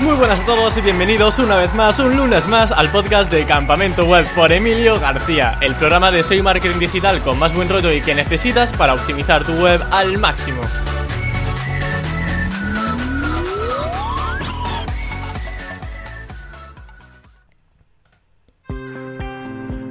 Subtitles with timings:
[0.00, 3.44] Muy buenas a todos y bienvenidos una vez más, un lunes más, al podcast de
[3.44, 7.90] Campamento Web por Emilio García, el programa de Soy Marketing Digital con más buen rollo
[7.92, 10.60] y que necesitas para optimizar tu web al máximo.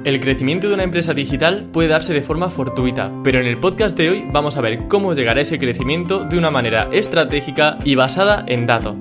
[0.04, 3.94] El crecimiento de una empresa digital puede darse de forma fortuita, pero en el podcast
[3.94, 7.94] de hoy vamos a ver cómo llegar a ese crecimiento de una manera estratégica y
[7.94, 8.96] basada en datos.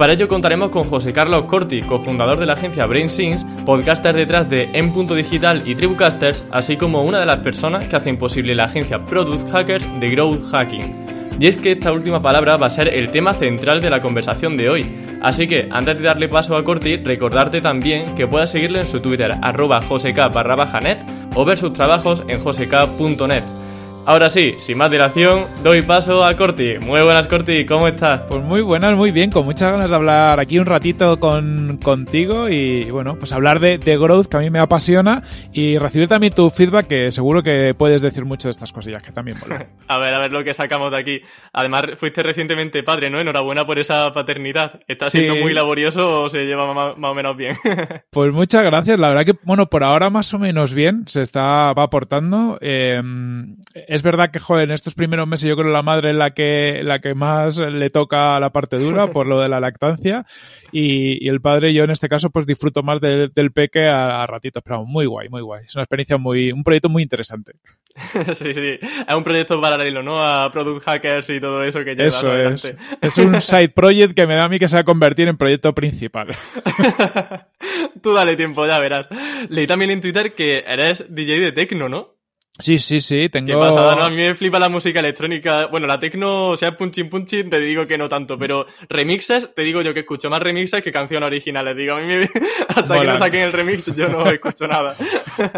[0.00, 4.70] Para ello contaremos con José Carlos Corti, cofundador de la agencia BrainSins, podcaster detrás de
[4.72, 4.90] M.
[5.14, 9.50] Digital y Tribucasters, así como una de las personas que hacen posible la agencia Product
[9.52, 11.36] Hackers de Growth Hacking.
[11.38, 14.56] Y es que esta última palabra va a ser el tema central de la conversación
[14.56, 14.90] de hoy.
[15.20, 19.00] Así que antes de darle paso a Corti, recordarte también que puedas seguirle en su
[19.00, 19.82] Twitter arroba
[21.34, 23.59] o ver sus trabajos en joseca.net.
[24.10, 26.78] Ahora sí, sin más dilación, doy paso a Corti.
[26.84, 28.22] Muy buenas, Corti, ¿cómo estás?
[28.22, 32.48] Pues muy buenas, muy bien, con muchas ganas de hablar aquí un ratito con, contigo
[32.48, 36.50] y, bueno, pues hablar de, growth que a mí me apasiona y recibir también tu
[36.50, 39.68] feedback que seguro que puedes decir mucho de estas cosillas que también mola.
[39.86, 41.20] a ver, a ver lo que sacamos de aquí.
[41.52, 43.20] Además, fuiste recientemente padre, ¿no?
[43.20, 44.80] Enhorabuena por esa paternidad.
[44.88, 47.54] ¿Está siendo muy laborioso o se lleva más, o menos bien?
[48.10, 51.72] pues muchas gracias, la verdad que, bueno, por ahora más o menos bien, se está
[51.74, 52.58] va aportando.
[52.60, 53.00] Eh,
[53.86, 56.80] es verdad que, joder, en estos primeros meses yo creo la madre es la que,
[56.82, 60.26] la que más le toca la parte dura por lo de la lactancia
[60.72, 64.84] y, el padre, yo en este caso, pues disfruto más del peque a, ratitos, pero
[64.84, 65.64] muy guay, muy guay.
[65.64, 67.52] Es una experiencia muy, un proyecto muy interesante.
[68.34, 70.22] sí, sí, es un proyecto paralelo, ¿no?
[70.22, 72.74] A Product Hackers y todo eso que lleva Eso es.
[73.00, 75.36] Es un side project que me da a mí que se va a convertir en
[75.36, 76.28] proyecto principal.
[78.02, 79.08] Tú dale tiempo, ya verás.
[79.48, 82.19] Leí también en Twitter que eres DJ de techno, ¿no?
[82.60, 83.46] Sí, sí, sí, tengo...
[83.46, 83.96] ¿Qué pasa?
[83.96, 85.66] No, a mí me flipa la música electrónica.
[85.66, 89.62] Bueno, la tecno, o sea, punchin punchin, te digo que no tanto, pero remixes, te
[89.62, 91.76] digo yo que escucho más remixes que canciones originales.
[91.76, 92.20] Digo, a mí me...
[92.68, 94.96] hasta que no saquen el remix yo no escucho nada.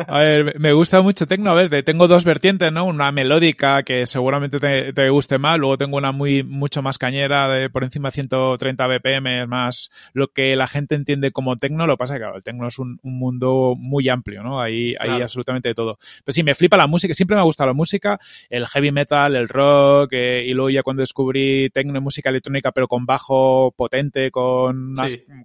[0.07, 1.51] a ver, me gusta mucho tecno.
[1.51, 2.85] A ver, tengo dos vertientes, ¿no?
[2.85, 7.49] Una melódica que seguramente te, te guste más, luego tengo una muy mucho más cañera,
[7.49, 11.87] de por encima de 130 BPM, más lo que la gente entiende como tecno.
[11.87, 14.61] Lo que pasa es que, claro, el tecno es un, mundo muy amplio, ¿no?
[14.61, 15.99] Ahí hay absolutamente de todo.
[16.25, 19.35] Pero sí, me flipa la música, siempre me ha gustado la música, el heavy metal,
[19.35, 23.73] el rock, eh, y luego ya cuando descubrí tecno y música electrónica, pero con bajo
[23.77, 24.95] potente, con,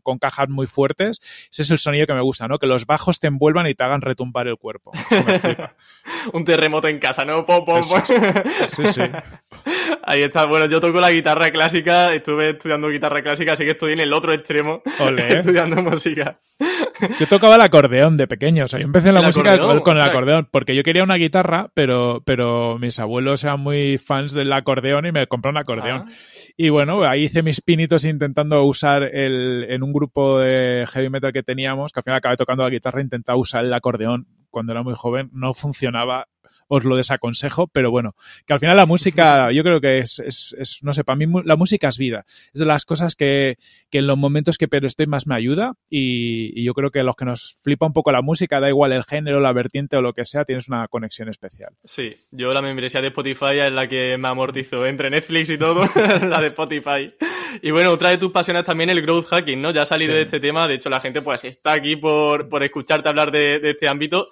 [0.04, 1.20] con cajas muy fuertes,
[1.50, 2.60] ese es el sonido que me gusta, ¿no?
[2.60, 4.92] Que los bajos te envuelvan y te hagan retumbar el cuerpo.
[6.34, 7.46] Un terremoto en casa, ¿no?
[7.46, 9.02] Pom, pom, Sí, sí.
[10.04, 10.46] Ahí está.
[10.46, 14.14] Bueno, yo toco la guitarra clásica, estuve estudiando guitarra clásica, así que estoy en el
[14.14, 14.82] otro extremo
[15.30, 16.40] estudiando música.
[17.20, 20.04] Yo tocaba el acordeón de pequeño, o sea, yo empecé en la música con el
[20.04, 21.27] acordeón, porque yo quería una guitarra,
[21.74, 26.06] pero, pero mis abuelos eran muy fans del acordeón y me compraron un acordeón.
[26.08, 26.12] Ah.
[26.56, 31.34] Y bueno, ahí hice mis pinitos intentando usar el, en un grupo de heavy metal
[31.34, 34.84] que teníamos, que al final acabé tocando la guitarra, intentaba usar el acordeón cuando era
[34.84, 36.28] muy joven, no funcionaba
[36.68, 40.80] os lo desaconsejo, pero bueno, que al final la música, yo creo que es, es,
[40.82, 42.26] no sé, para mí la música es vida.
[42.54, 43.58] Es de las cosas que,
[43.90, 47.16] que en los momentos que pero estoy más me ayuda y, yo creo que los
[47.16, 50.14] que nos flipa un poco la música, da igual el género, la vertiente o lo
[50.14, 51.74] que sea, tienes una conexión especial.
[51.86, 55.82] Sí, yo la membresía de Spotify es la que me amortizo entre Netflix y todo,
[56.24, 57.14] la de Spotify.
[57.62, 59.72] Y bueno, otra de tus pasiones también el growth hacking, ¿no?
[59.72, 62.64] Ya ha salido de este tema, de hecho la gente pues está aquí por, por
[62.64, 64.28] escucharte hablar de, de este ámbito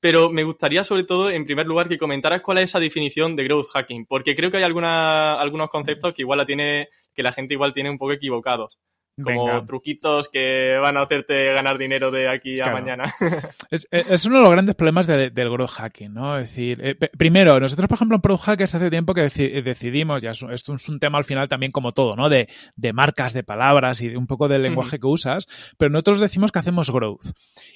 [0.00, 3.44] pero me gustaría sobre todo, en primer lugar, que comentaras cuál es esa definición de
[3.44, 7.32] growth hacking, porque creo que hay alguna, algunos conceptos que igual la tiene, que la
[7.32, 8.78] gente igual tiene un poco equivocados
[9.22, 13.04] como truquitos que van a hacerte ganar dinero de aquí a mañana.
[13.90, 16.36] Es, uno de los grandes problemas del growth hacking, ¿no?
[16.36, 20.30] Es decir, eh, primero, nosotros, por ejemplo, en Product Hackers hace tiempo que decidimos, ya
[20.30, 22.28] esto es un tema al final también como todo, ¿no?
[22.28, 22.46] De,
[22.92, 25.46] marcas, de palabras y un poco del lenguaje que usas,
[25.78, 27.26] pero nosotros decimos que hacemos growth.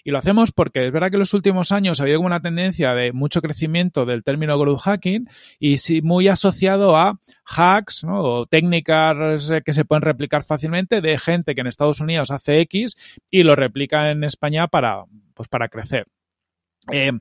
[0.04, 2.94] Y lo hacemos porque es verdad que en los últimos años ha habido una tendencia
[2.94, 8.22] de mucho crecimiento del término growth hacking y sí muy asociado a hacks, ¿no?
[8.22, 9.16] O técnicas
[9.64, 12.96] que se pueden replicar fácilmente de gente que en Estados Unidos hace X
[13.30, 15.04] y lo replica en España para,
[15.34, 16.06] pues para crecer.
[16.90, 17.12] Eh,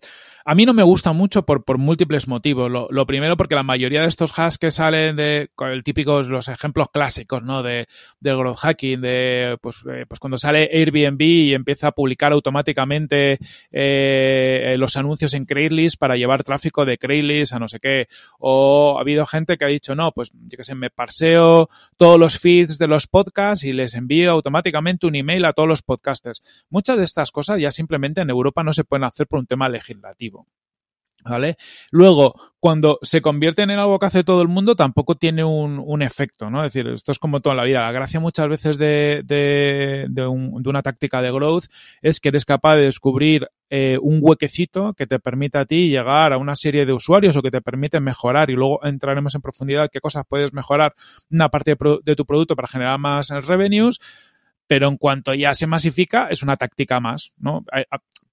[0.49, 2.71] a mí no me gusta mucho por, múltiples motivos.
[2.71, 6.87] Lo, primero porque la mayoría de estos hacks que salen de el típicos, los ejemplos
[6.91, 7.61] clásicos, ¿no?
[7.61, 7.87] De,
[8.19, 13.37] del growth hacking, de pues, eh, pues cuando sale Airbnb y empieza a publicar automáticamente
[13.71, 18.07] eh, los anuncios en Craigslist para llevar tráfico de Craigslist a no sé qué.
[18.39, 22.19] O ha habido gente que ha dicho, no, pues yo qué sé, me parseo todos
[22.19, 26.41] los feeds de los podcasts y les envío automáticamente un email a todos los podcasters.
[26.71, 29.69] Muchas de estas cosas ya simplemente en Europa no se pueden hacer por un tema
[29.69, 30.38] legislativo.
[31.23, 31.57] ¿Vale?
[31.91, 36.01] Luego, cuando se convierten en algo que hace todo el mundo, tampoco tiene un, un
[36.01, 36.63] efecto, ¿no?
[36.63, 37.81] Es decir, esto es como toda la vida.
[37.81, 41.65] La gracia muchas veces de, de, de, un, de una táctica de growth
[42.01, 46.33] es que eres capaz de descubrir eh, un huequecito que te permita a ti llegar
[46.33, 49.89] a una serie de usuarios o que te permite mejorar y luego entraremos en profundidad
[49.91, 50.93] qué cosas puedes mejorar
[51.29, 53.99] una parte de, de tu producto para generar más revenues
[54.69, 57.65] pero en cuanto ya se masifica, es una táctica más, ¿no?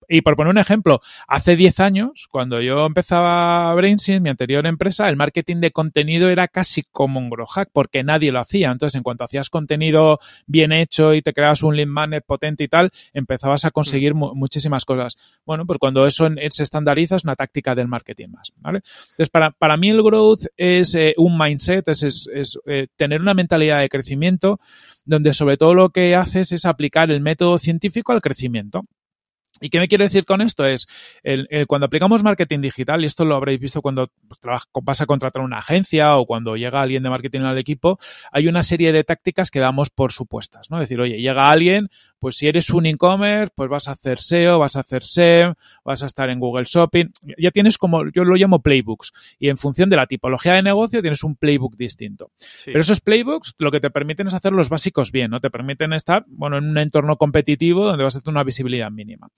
[0.09, 5.09] Y por poner un ejemplo, hace 10 años, cuando yo empezaba Brainsin, mi anterior empresa,
[5.09, 8.71] el marketing de contenido era casi como un grow hack, porque nadie lo hacía.
[8.71, 12.69] Entonces, en cuanto hacías contenido bien hecho y te creabas un lead magnet potente y
[12.69, 15.17] tal, empezabas a conseguir mu muchísimas cosas.
[15.45, 18.83] Bueno, pues cuando eso se estandariza es una táctica del marketing más, ¿vale?
[19.11, 23.21] Entonces, para, para mí el growth es eh, un mindset, es, es, es eh, tener
[23.21, 24.61] una mentalidad de crecimiento
[25.05, 28.85] donde sobre todo lo que haces es aplicar el método científico al crecimiento.
[29.61, 30.67] ¿Y qué me quiere decir con esto?
[30.67, 30.87] Es
[31.23, 34.41] el, el, cuando aplicamos marketing digital, y esto lo habréis visto cuando pues,
[34.83, 37.99] vas a contratar una agencia o cuando llega alguien de marketing al equipo,
[38.33, 40.79] hay una serie de tácticas que damos por supuestas, ¿no?
[40.79, 41.89] Es decir, oye, llega alguien,
[42.27, 46.03] pues si eres un e-commerce, pues vas a hacer SEO, vas a hacer SEM, vas
[46.03, 47.07] a estar en Google Shopping,
[47.39, 51.01] ya tienes como, yo lo llamo playbooks, y en función de la tipología de negocio
[51.03, 52.33] tienes un playbook distinto.
[52.37, 52.73] Sí.
[52.73, 55.41] Pero esos playbooks lo que te permiten es hacer los básicos bien, ¿no?
[55.41, 59.29] Te permiten estar, bueno, en un entorno competitivo donde vas a tener una visibilidad mínima.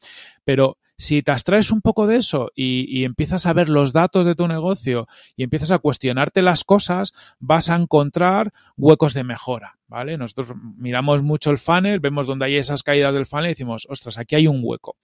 [0.44, 4.27] Pero si te abstraes un poco de eso y, y, empiezas a ver los datos
[4.27, 5.06] de tu negocio
[5.37, 9.79] y empiezas a cuestionarte las cosas, vas a encontrar huecos de mejora.
[9.87, 10.19] ¿Vale?
[10.19, 14.19] Nosotros miramos mucho el funnel, vemos dónde hay esas caídas del funnel y decimos, ostras,
[14.19, 14.97] aquí hay un hueco.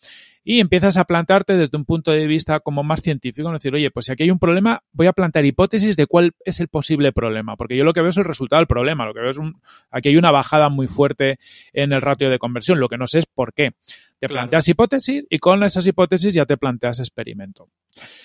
[0.45, 3.55] Y empiezas a plantarte desde un punto de vista como más científico, ¿no?
[3.55, 6.61] decir, oye, pues si aquí hay un problema, voy a plantear hipótesis de cuál es
[6.61, 9.21] el posible problema, porque yo lo que veo es el resultado del problema, lo que
[9.21, 9.61] veo es un,
[9.91, 11.39] aquí hay una bajada muy fuerte
[11.73, 13.73] en el ratio de conversión, lo que no sé es por qué.
[14.19, 14.35] Te claro.
[14.35, 17.71] planteas hipótesis y con esas hipótesis ya te planteas experimento.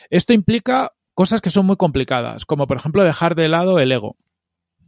[0.09, 4.17] Esto implica cosas que son muy complicadas, como por ejemplo dejar de lado el ego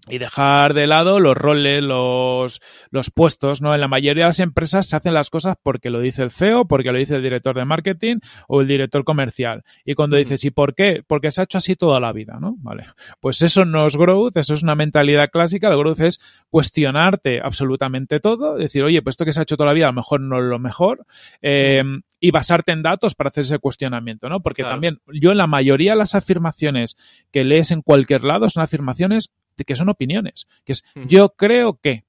[0.09, 2.59] y dejar de lado los roles, los,
[2.89, 3.75] los puestos, ¿no?
[3.75, 6.65] En la mayoría de las empresas se hacen las cosas porque lo dice el CEO,
[6.65, 8.17] porque lo dice el director de marketing
[8.47, 9.63] o el director comercial.
[9.85, 11.03] Y cuando dices, ¿y por qué?
[11.05, 12.55] Porque se ha hecho así toda la vida, ¿no?
[12.59, 12.85] Vale.
[13.19, 15.67] Pues eso no es growth, eso es una mentalidad clásica.
[15.69, 16.19] El growth es
[16.49, 19.89] cuestionarte absolutamente todo, decir, oye, pues esto que se ha hecho toda la vida a
[19.89, 21.05] lo mejor no es lo mejor,
[21.41, 21.83] eh,
[22.19, 24.41] y basarte en datos para hacer ese cuestionamiento, ¿no?
[24.41, 24.75] Porque claro.
[24.75, 26.95] también yo en la mayoría de las afirmaciones
[27.31, 29.31] que lees en cualquier lado son afirmaciones
[29.65, 32.03] que son opiniones, que es yo creo que.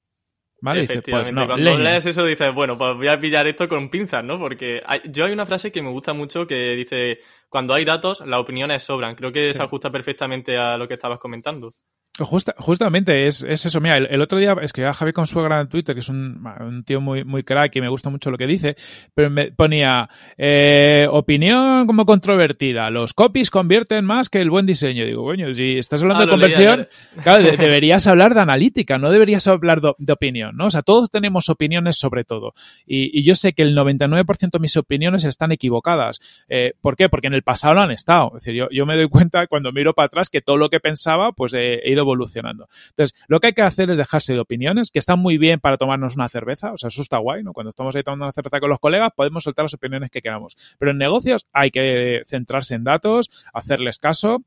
[0.60, 0.84] ¿Vale?
[0.84, 1.90] Efectivamente, pues no, cuando leña.
[1.90, 4.38] lees eso dices, bueno, pues voy a pillar esto con pinzas, ¿no?
[4.38, 7.18] Porque hay, yo hay una frase que me gusta mucho que dice,
[7.48, 9.16] cuando hay datos, las opiniones sobran.
[9.16, 9.56] Creo que sí.
[9.56, 11.74] se ajusta perfectamente a lo que estabas comentando.
[12.18, 13.80] Justa, justamente es, es, eso.
[13.80, 16.84] Mira, el, el, otro día escribía a Javi Consuegra en Twitter, que es un, un,
[16.84, 18.76] tío muy, muy crack y me gusta mucho lo que dice,
[19.14, 22.90] pero me ponía eh, opinión como controvertida.
[22.90, 25.06] Los copies convierten más que el buen diseño.
[25.06, 28.98] Digo, bueno, si estás hablando ah, de conversión, leía, claro, de, deberías hablar de analítica,
[28.98, 30.66] no deberías hablar de, de, opinión, ¿no?
[30.66, 32.52] O sea, todos tenemos opiniones sobre todo.
[32.86, 36.20] Y, y yo sé que el 99% de mis opiniones están equivocadas.
[36.50, 37.08] Eh, ¿Por qué?
[37.08, 38.32] Porque en el pasado lo han estado.
[38.36, 40.78] Es decir, yo, yo me doy cuenta cuando miro para atrás que todo lo que
[40.78, 42.68] pensaba, pues eh, he ido evolucionando.
[42.90, 45.76] Entonces, lo que hay que hacer es dejarse de opiniones, que están muy bien para
[45.76, 47.52] tomarnos una cerveza, o sea, eso está guay, ¿no?
[47.52, 50.56] Cuando estamos ahí tomando una cerveza con los colegas, podemos soltar las opiniones que queramos.
[50.78, 54.44] Pero en negocios hay que centrarse en datos, hacerles caso,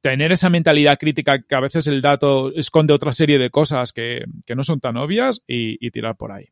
[0.00, 4.24] tener esa mentalidad crítica que a veces el dato esconde otra serie de cosas que,
[4.46, 6.50] que no son tan obvias y, y tirar por ahí.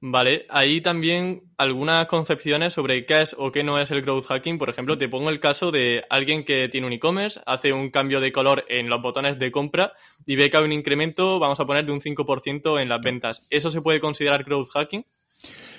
[0.00, 4.58] Vale, ahí también algunas concepciones sobre qué es o qué no es el growth hacking.
[4.58, 8.20] Por ejemplo, te pongo el caso de alguien que tiene un e-commerce, hace un cambio
[8.20, 9.94] de color en los botones de compra
[10.26, 13.46] y ve que hay un incremento, vamos a poner, de un 5% en las ventas.
[13.48, 15.04] ¿Eso se puede considerar growth hacking?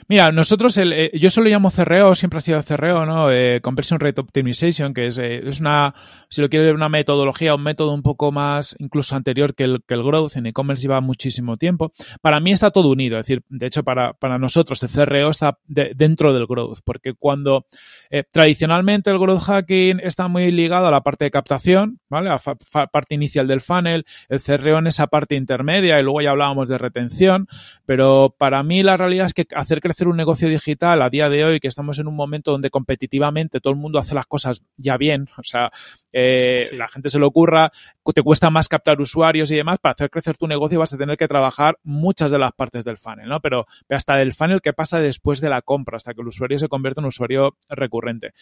[0.10, 3.30] Mira, nosotros, el, eh, yo solo llamo CRO, siempre ha sido CRO, ¿no?
[3.30, 5.94] Eh, Conversion Rate Optimization, que es, eh, es una,
[6.30, 9.96] si lo quieres una metodología, un método un poco más, incluso anterior que el, que
[9.96, 10.38] el growth.
[10.38, 11.92] En e-commerce lleva muchísimo tiempo.
[12.22, 15.58] Para mí está todo unido, es decir, de hecho, para, para nosotros el CRO está
[15.68, 17.66] de, dentro del growth, porque cuando
[18.10, 22.30] eh, tradicionalmente el growth hacking está muy ligado a la parte de captación, ¿vale?
[22.30, 26.30] A la parte inicial del funnel, el CRO en esa parte intermedia, y luego ya
[26.30, 27.50] hablábamos de retención,
[27.86, 31.28] pero para mí la realidad es que hacer crecer hacer un negocio digital a día
[31.28, 34.62] de hoy, que estamos en un momento donde competitivamente todo el mundo hace las cosas
[34.78, 35.72] ya bien, o sea,
[36.14, 36.76] eh, sí.
[36.76, 37.72] la gente se lo ocurra,
[38.14, 41.18] te cuesta más captar usuarios y demás, para hacer crecer tu negocio vas a tener
[41.18, 43.40] que trabajar muchas de las partes del funnel, ¿no?
[43.40, 46.60] Pero, pero hasta del funnel que pasa después de la compra, hasta que el usuario
[46.60, 48.34] se convierte en un usuario recurrente.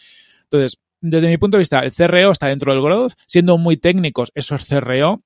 [0.42, 4.30] Entonces, desde mi punto de vista, el CRO está dentro del growth, siendo muy técnicos,
[4.34, 5.22] eso es CRO,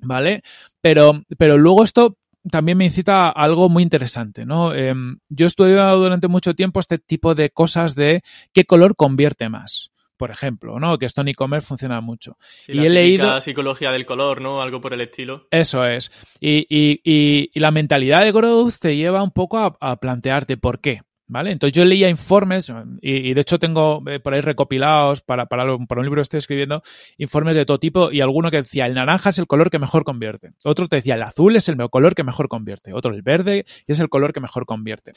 [0.00, 0.42] ¿vale?
[0.80, 2.18] Pero, pero luego esto
[2.50, 4.74] también me incita a algo muy interesante, ¿no?
[4.74, 4.94] Eh,
[5.28, 8.22] yo he estudiado durante mucho tiempo este tipo de cosas de
[8.52, 9.90] qué color convierte más.
[10.16, 10.98] por ejemplo, ¿no?
[10.98, 12.36] Que esto en e-commerce funciona mucho.
[12.68, 13.40] y he leído...
[13.40, 14.62] psicología del color, ¿no?
[14.62, 15.48] Algo por el estilo.
[15.50, 16.12] Eso es.
[16.38, 21.00] Y, y, la mentalidad de growth te lleva un poco a plantearte por qué.
[21.32, 21.50] ¿Vale?
[21.50, 22.70] Entonces yo leía informes,
[23.00, 26.82] y, de hecho tengo eh, por ahí recopilados para, para, un libro que estoy escribiendo,
[27.16, 30.04] informes de todo tipo, y alguno que decía el naranja es el color que mejor
[30.04, 30.52] convierte.
[30.62, 32.92] Otro te decía el azul es el color que mejor convierte.
[32.92, 35.12] Otro el verde es el color que mejor convierte.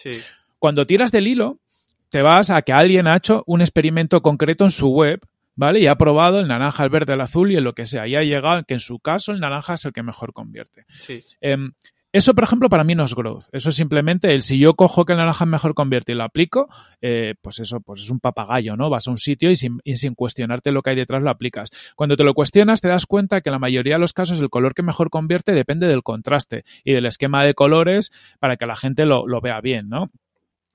[0.57, 1.60] Cuando tiras del hilo,
[2.07, 5.19] te vas a que alguien ha hecho un experimento concreto en su web
[5.55, 5.81] ¿vale?
[5.81, 8.07] Y ha probado el naranja, el verde, el azul y en lo que sea.
[8.07, 10.86] Y ha llegado que en su caso el naranja es el que mejor convierte.
[11.00, 11.22] Sí.
[11.41, 11.74] Em,
[12.17, 13.48] eso, por ejemplo, para mí no es growth.
[13.51, 16.69] Eso es simplemente el si yo cojo que el naranja mejor convierte y lo aplico,
[17.01, 18.89] eh, pues eso pues es un papagayo, ¿no?
[18.89, 21.72] Vas a un sitio y sin, sin, cuestionarte lo que hay detrás lo aplicas.
[21.98, 24.50] Cuando te lo cuestionas, te das cuenta que en la mayoría de los casos el
[24.50, 28.77] color que mejor convierte depende del contraste y del esquema de colores para que la
[28.77, 30.10] gente lo, vea bien, ¿no?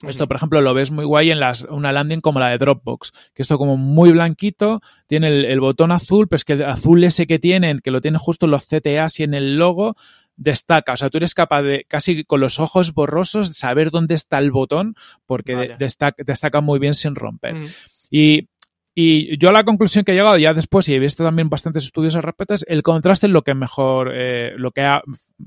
[0.07, 3.13] Esto, por ejemplo, lo ves muy guay en las, una landing como la de Dropbox,
[3.35, 7.05] que esto como muy blanquito, tiene el, el, botón azul, pero es que el azul
[7.05, 9.97] ese que tienen, que lo tienen justo los CTAs y en el logo,
[10.37, 10.93] destaca.
[10.93, 14.51] O sea, tú eres capaz de, casi con los ojos borrosos, saber dónde está el
[14.51, 14.97] botón,
[15.27, 17.55] porque destaca, muy bien sin romper.
[17.55, 17.67] Mm.
[18.11, 18.49] Y,
[18.95, 22.17] y yo la conclusión que he llegado ya después, y he visto también bastantes estudios
[22.17, 25.01] al respecto, es el contraste es lo que mejor, eh, lo que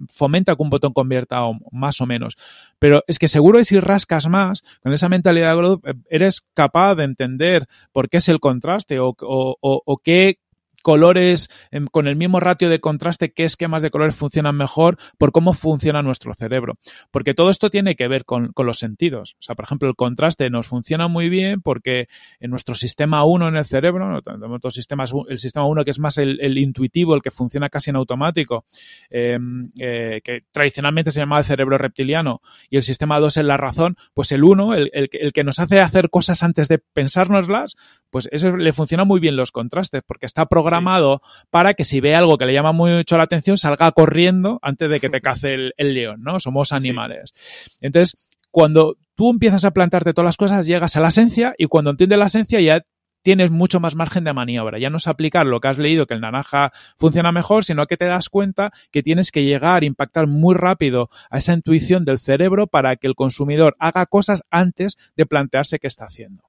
[0.07, 2.37] fomenta que un botón convierta más o menos.
[2.79, 6.95] Pero es que seguro que si rascas más, con esa mentalidad de eh, eres capaz
[6.95, 10.39] de entender por qué es el contraste o, o, o qué
[10.83, 15.31] colores em, con el mismo ratio de contraste, qué esquemas de colores funcionan mejor por
[15.31, 16.75] cómo funciona nuestro cerebro.
[17.09, 19.35] Porque todo esto tiene que ver con, los sentidos.
[19.39, 22.07] O sea, por ejemplo, el contraste nos funciona muy bien porque
[22.39, 24.21] en nuestro sistema 1 en el cerebro,
[24.51, 27.95] otros sistemas, el sistema 1 que es más el, intuitivo, el que funciona casi en
[27.95, 28.65] automático,
[29.09, 33.57] em, eh, que tradicionalmente se llama el cerebro reptiliano, y el sistema 2 es la
[33.57, 37.75] razón, pues el 1, el, el que nos hace hacer cosas antes de pensárnoslas,
[38.09, 41.99] pues eso le funciona muy bien los contrastes porque está programado programado para que si
[41.99, 45.71] ve algo que le llama mucho la atención, salga corriendo antes de que te cace
[45.77, 46.39] el, león, ¿no?
[46.39, 47.33] Somos animales.
[47.81, 48.15] Entonces,
[48.51, 52.17] cuando tú empiezas a plantarte todas las cosas, llegas a la esencia y cuando entiendes
[52.17, 52.81] la esencia ya
[53.21, 54.79] tienes mucho más margen de maniobra.
[54.79, 57.95] Ya no es aplicar lo que has leído, que el naranja funciona mejor, sino que
[57.95, 62.67] te das cuenta que tienes que llegar, impactar muy rápido a esa intuición del cerebro
[62.67, 66.43] para que el consumidor haga cosas antes de plantearse qué está haciendo.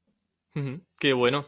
[0.99, 1.47] Qué bueno.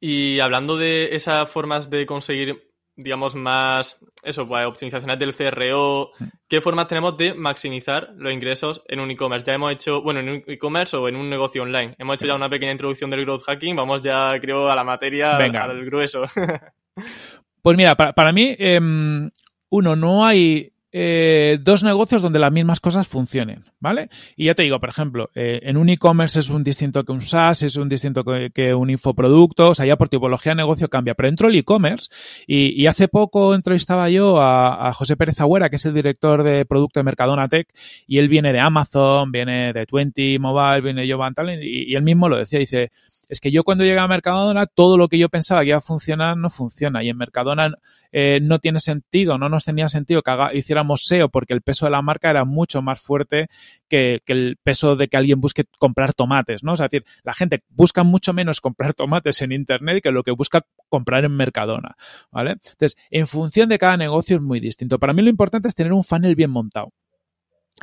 [0.00, 6.10] Y hablando de esas formas de conseguir, digamos, más, eso, pues, optimizaciones del CRO,
[6.48, 9.46] ¿qué formas tenemos de maximizar los ingresos en un e-commerce?
[9.46, 11.94] Ya hemos hecho, bueno, en un e-commerce o en un negocio online.
[11.98, 15.36] Hemos hecho ya una pequeña introducción del growth hacking, vamos ya, creo, a la materia,
[15.36, 16.24] al grueso.
[17.62, 19.30] pues mira, para, mí, em,
[19.70, 24.08] uno, no hay eh, dos negocios donde las mismas cosas funcionen, ¿vale?
[24.34, 27.20] Y ya te digo, por ejemplo, eh, en un e-commerce es un distinto que un
[27.20, 31.12] SaaS, es un distinto que, un infoproducto, o sea, ya por tipología de negocio cambia.
[31.12, 32.08] Pero entro el e-commerce
[32.46, 36.98] y, hace poco entrevistaba yo a, José Pérez Agüera, que es el director de producto
[36.98, 37.68] de Mercadona Tech,
[38.06, 41.94] y él viene de Amazon, viene de Twenty Mobile, viene de Jovan Talent, y, y
[41.94, 42.90] él mismo lo decía, dice,
[43.28, 45.82] es que yo cuando llegué a Mercadona, todo lo que yo pensaba que iba a
[45.82, 47.02] funcionar no funciona.
[47.02, 47.74] Y en Mercadona
[48.18, 51.90] eh, no tiene sentido, no nos tenía sentido que hiciéramos SEO porque el peso de
[51.90, 53.48] la marca era mucho más fuerte
[53.90, 56.72] que, el peso de que alguien busque comprar tomates, ¿no?
[56.72, 60.64] es decir, la gente busca mucho menos comprar tomates en Internet que lo que busca
[60.88, 61.94] comprar en Mercadona,
[62.30, 62.52] ¿vale?
[62.52, 64.98] Entonces, en función de cada negocio es muy distinto.
[64.98, 66.94] Para mí lo importante es tener un funnel bien montado.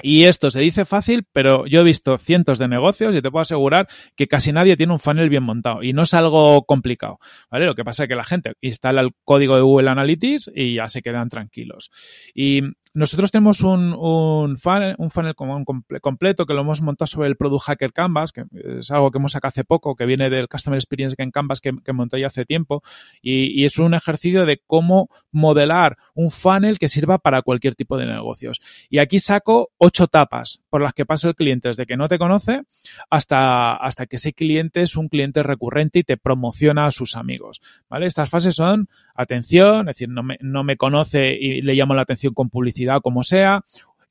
[0.02, 3.44] Y esto se dice fácil, pero yo he visto cientos de negocios y te puedo
[3.44, 7.20] asegurar que casi nadie tiene un funnel bien montado y no es algo complicado,
[7.52, 7.68] ¿vale?
[7.68, 10.88] Lo que pasa es que la gente instala el código de Google Analytics y ya
[10.88, 11.92] se quedan tranquilos.
[12.34, 12.62] Y
[12.94, 17.64] nosotros tenemos un, un funnel, un funnel completo que lo hemos montado sobre el Product
[17.66, 18.46] Hacker Canvas, que
[18.78, 21.74] es algo que hemos sacado hace poco, que viene del Customer Experience en Canvas que,
[21.94, 22.84] monté ya hace tiempo.
[23.22, 28.06] Y, es un ejercicio de cómo modelar un funnel que sirva para cualquier tipo de
[28.06, 28.62] negocios.
[28.90, 32.18] Y aquí saco ocho etapas por las que pasa el cliente desde que no te
[32.18, 32.64] conoce
[33.12, 37.62] hasta, hasta que ese cliente es un cliente recurrente y te promociona a sus amigos.
[37.92, 38.08] ¿Vale?
[38.08, 42.02] Estas fases son atención, es decir, no me, no me conoce y le llamo la
[42.02, 43.64] atención con publicidad como sea,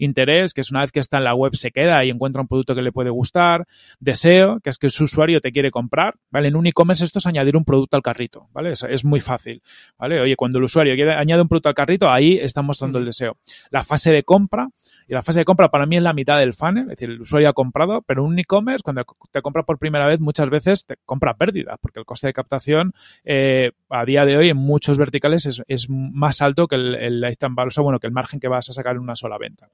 [0.04, 2.48] interés, que es una vez que está en la web se queda y encuentra un
[2.48, 3.66] producto que le puede gustar,
[4.00, 6.48] deseo, que es que su usuario te quiere comprar, ¿vale?
[6.48, 8.72] En un e-commerce esto es añadir un producto al carrito, ¿vale?
[8.72, 9.62] Es, es, muy fácil,
[9.98, 10.20] ¿vale?
[10.20, 13.36] Oye, cuando el usuario quiere, añade un producto al carrito, ahí está mostrando el deseo.
[13.70, 14.68] La fase de compra,
[15.08, 17.20] y la fase de compra para mí es la mitad del funnel, es decir, el
[17.20, 20.96] usuario ha comprado, pero un e-commerce, cuando te compra por primera vez, muchas veces te
[21.04, 22.92] compra pérdida, porque el coste de captación
[23.24, 27.24] eh, a día de hoy en muchos verticales es, es más alto que el, el,
[27.24, 29.68] o sea, bueno, que el margen que vas a sacar en una sola venta.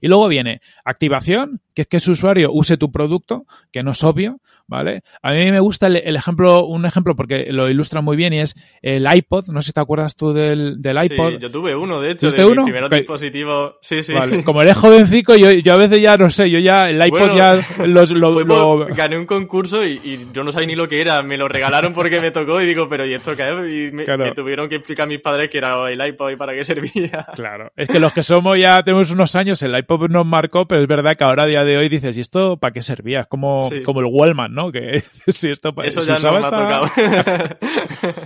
[0.00, 4.04] Y luego viene activación, que es que su usuario use tu producto, que no es
[4.04, 5.02] obvio, ¿vale?
[5.22, 8.56] A mí me gusta el, ejemplo, un ejemplo porque lo ilustra muy bien y es
[8.80, 9.48] el iPod.
[9.48, 11.32] No sé si te acuerdas tú del, iPod.
[11.32, 12.64] Sí, yo tuve uno, de hecho, de uno?
[12.64, 13.76] mi primer dispositivo.
[13.82, 14.12] Sí, sí.
[14.12, 14.42] Vale.
[14.44, 17.60] Como eres jovencico, yo, yo a veces ya no sé, yo ya el iPod ya
[17.86, 21.22] los, lo, gané un concurso y, yo no sabía ni lo que era.
[21.22, 23.90] Me lo regalaron porque me tocó y digo, pero ¿y esto qué es?
[23.90, 26.64] Y me, tuvieron que explicar a mis padres que era el iPod y para qué
[26.64, 27.26] servía.
[27.34, 27.72] Claro.
[27.76, 30.88] Es que los que somos ya tenemos unos años, el iPod nos marcó, pero es
[30.88, 33.20] verdad que ahora a día de hoy dices, ¿y esto para qué servía?
[33.20, 34.72] Es como, como el Wallman, ¿no?
[34.72, 36.86] Que si esto Eso ya no me ha tocado.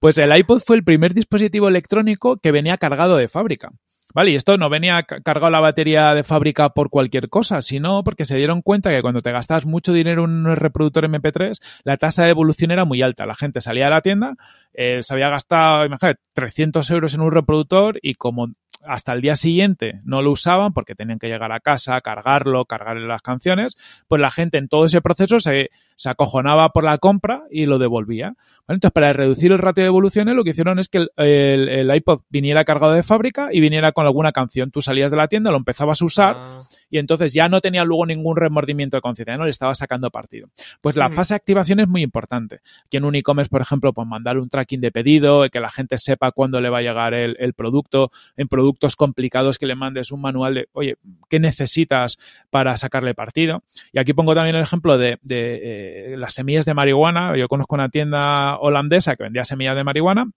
[0.00, 3.70] pues el iPod fue el primer dispositivo electrónico que venía cargado de fábrica.
[4.16, 8.24] Vale, y esto no venía cargado la batería de fábrica por cualquier cosa, sino porque
[8.24, 12.24] se dieron cuenta que cuando te gastabas mucho dinero en un reproductor MP3, la tasa
[12.24, 13.26] de evolución era muy alta.
[13.26, 14.36] La gente salía a la tienda,
[14.72, 18.52] eh, se había gastado, imagínate, 300 euros en un reproductor y como
[18.86, 23.06] hasta el día siguiente no lo usaban porque tenían que llegar a casa, cargarlo, cargarle
[23.06, 23.76] las canciones,
[24.08, 27.78] pues la gente en todo ese proceso se, se acojonaba por la compra y lo
[27.78, 28.34] devolvía.
[28.68, 32.22] Entonces, para reducir el ratio de evoluciones, lo que hicieron es que el, el, iPod
[32.28, 34.70] viniera cargado de fábrica y viniera con alguna canción.
[34.70, 36.58] Tú salías de la tienda, lo empezabas a usar ah.
[36.90, 40.48] y entonces ya no tenía luego ningún remordimiento de conciencia, no le estaba sacando partido.
[40.80, 42.60] Pues la fase de activación es muy importante.
[42.90, 45.96] Que en un e-commerce, por ejemplo, pues mandar un tracking de pedido, que la gente
[45.96, 50.12] sepa cuándo le va a llegar el, el producto, en productos complicados que le mandes
[50.12, 50.96] un manual de, oye,
[51.28, 52.18] ¿qué necesitas
[52.50, 53.62] para sacarle partido?
[53.92, 57.36] Y aquí pongo también el ejemplo de, eh, las semillas de marihuana.
[57.36, 60.30] Yo conozco una tienda holandesa que vendía semillas de marihuana.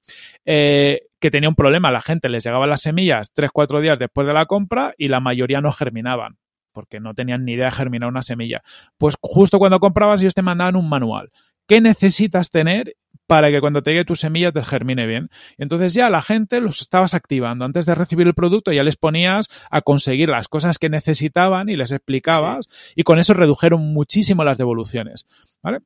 [0.46, 4.34] Eh, que tenía un problema, la gente les llegaba las semillas 3-4 días después de
[4.34, 6.38] la compra y la mayoría no germinaban
[6.72, 8.62] porque no tenían ni idea de germinar una semilla.
[8.98, 11.30] Pues justo cuando comprabas ellos te mandaban un manual.
[11.68, 12.96] ¿Qué necesitas tener
[13.30, 15.30] para que cuando te llegue tu semilla te germine bien.
[15.60, 17.64] Entonces ya la gente los estabas activando.
[17.64, 21.76] Antes de recibir el producto ya les ponías a conseguir las cosas que necesitaban y
[21.76, 25.28] les explicabas y con eso redujeron muchísimo las devoluciones.
[25.62, 25.82] ¿Vale?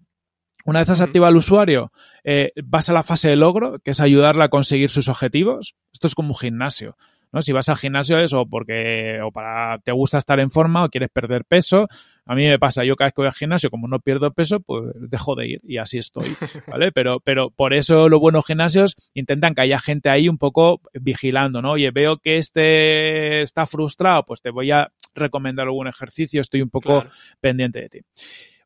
[0.63, 1.91] Una vez has activado al usuario,
[2.23, 5.75] eh, vas a la fase de logro, que es ayudarle a conseguir sus objetivos.
[5.91, 6.95] Esto es como un gimnasio.
[7.33, 7.41] ¿No?
[7.41, 10.89] Si vas al gimnasio es o porque o para te gusta estar en forma o
[10.89, 11.87] quieres perder peso.
[12.25, 14.61] A mí me pasa, yo cada vez que voy al gimnasio, como no pierdo peso,
[14.61, 16.27] pues dejo de ir y así estoy,
[16.67, 16.91] ¿vale?
[16.93, 21.61] Pero, pero por eso los buenos gimnasios intentan que haya gente ahí un poco vigilando,
[21.61, 21.71] ¿no?
[21.71, 26.69] Oye, veo que este está frustrado, pues te voy a recomendar algún ejercicio, estoy un
[26.69, 27.03] poco
[27.41, 27.99] pendiente de ti.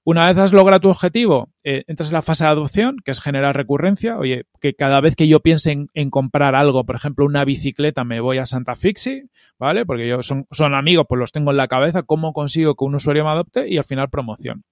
[0.09, 3.19] Una vez has logrado tu objetivo, eh, entras en la fase de adopción, que es
[3.19, 4.17] generar recurrencia.
[4.17, 8.21] Oye, que cada vez que yo piense en, comprar algo, por ejemplo, una bicicleta, me
[8.21, 9.23] voy a Santa Fixi,
[9.59, 9.85] ¿vale?
[9.85, 13.25] Porque yo son, amigos, pues los tengo en la cabeza, cómo consigo que un usuario
[13.25, 14.63] me adopte y al final promoción.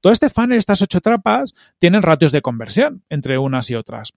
[0.00, 4.12] Todo este funnel, estas ocho trapas, tienen ratios de conversión entre unas y otras.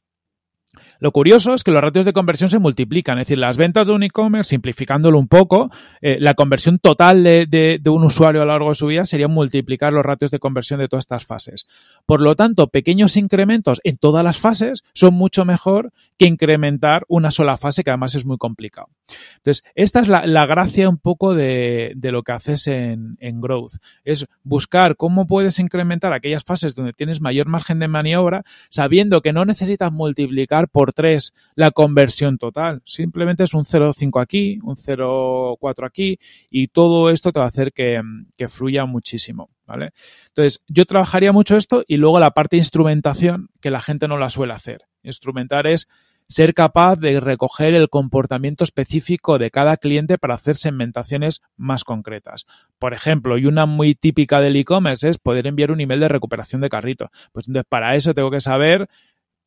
[0.99, 3.93] Lo curioso es que los ratios de conversión se multiplican, es decir, las ventas de
[3.93, 5.69] un e-commerce, simplificándolo un poco,
[6.01, 9.93] eh, la conversión total de, un usuario a lo largo de su vida sería multiplicar
[9.93, 11.67] los ratios de conversión de todas estas fases.
[12.05, 17.31] Por lo tanto, pequeños incrementos en todas las fases son mucho mejor que incrementar una
[17.31, 18.89] sola fase, que además es muy complicado.
[19.37, 24.25] Entonces, esta es la, gracia un poco de, lo que haces en, en Growth, es
[24.43, 29.45] buscar cómo puedes incrementar aquellas fases donde tienes mayor margen de maniobra, sabiendo que no
[29.45, 32.81] necesitas multiplicar por 3 la conversión total.
[32.85, 37.73] Simplemente es un 0,5 aquí, un 0,4 aquí y todo esto te va a hacer
[37.73, 38.01] que,
[38.37, 39.49] que fluya muchísimo.
[39.65, 39.91] ¿Vale?
[40.29, 44.17] Entonces, yo trabajaría mucho esto y luego la parte de instrumentación, que la gente no
[44.17, 44.83] la suele hacer.
[45.03, 45.89] Instrumentar es
[46.27, 52.45] ser capaz de recoger el comportamiento específico de cada cliente para hacer segmentaciones más concretas.
[52.79, 56.61] Por ejemplo, y una muy típica del e-commerce es poder enviar un email de recuperación
[56.61, 57.09] de carrito.
[57.31, 58.89] Pues entonces para eso tengo que saber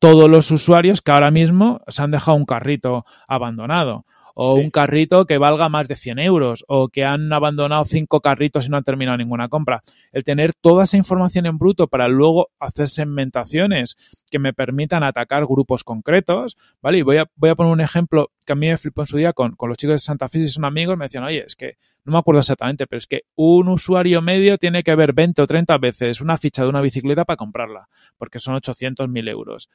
[0.01, 4.03] todos los usuarios que ahora mismo se han dejado un carrito abandonado
[4.35, 8.65] o un carrito que valga más de 100 euros o que han abandonado cinco carritos
[8.65, 9.81] y no han terminado ninguna compra.
[10.11, 13.97] El tener toda esa información en bruto para luego hacer segmentaciones
[14.29, 16.99] que me permitan atacar grupos concretos, ¿vale?
[16.99, 19.17] Y voy a, voy a poner un ejemplo que a mí me flipó en su
[19.17, 21.55] día con, con los chicos de Santa Fe, si son amigos, me decían, oye, es
[21.55, 25.41] que no me acuerdo exactamente, pero es que un usuario medio tiene que ver 20
[25.41, 29.69] o 30 veces una ficha de una bicicleta para comprarla, porque son 800 mil euros.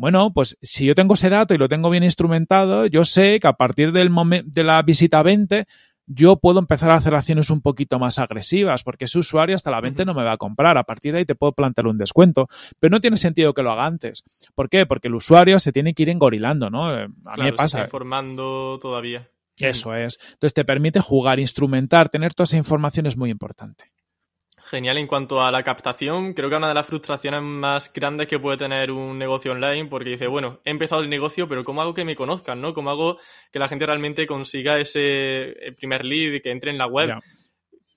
[0.00, 3.46] Bueno, pues si yo tengo ese dato y lo tengo bien instrumentado, yo sé que
[3.46, 4.10] a partir del
[4.46, 5.66] de la visita 20
[6.06, 9.82] yo puedo empezar a hacer acciones un poquito más agresivas, porque ese usuario hasta la
[9.82, 10.78] 20 no me va a comprar.
[10.78, 12.48] A partir de ahí te puedo plantear un descuento.
[12.78, 14.24] Pero no tiene sentido que lo haga antes.
[14.54, 14.86] ¿Por qué?
[14.86, 16.98] Porque el usuario se tiene que ir engorilando, ¿no?
[16.98, 17.76] Eh, a mí me pasa.
[17.76, 19.28] Se está informando todavía.
[19.58, 20.18] Eso es.
[20.32, 23.92] Entonces te permite jugar, instrumentar, tener toda esa información es muy importante.
[24.70, 28.38] Genial, en cuanto a la captación, creo que una de las frustraciones más grandes que
[28.38, 31.92] puede tener un negocio online, porque dice, bueno, he empezado el negocio, pero ¿cómo hago
[31.92, 32.60] que me conozcan?
[32.60, 32.72] ¿no?
[32.72, 33.18] ¿Cómo hago
[33.50, 37.18] que la gente realmente consiga ese primer lead y que entre en la web?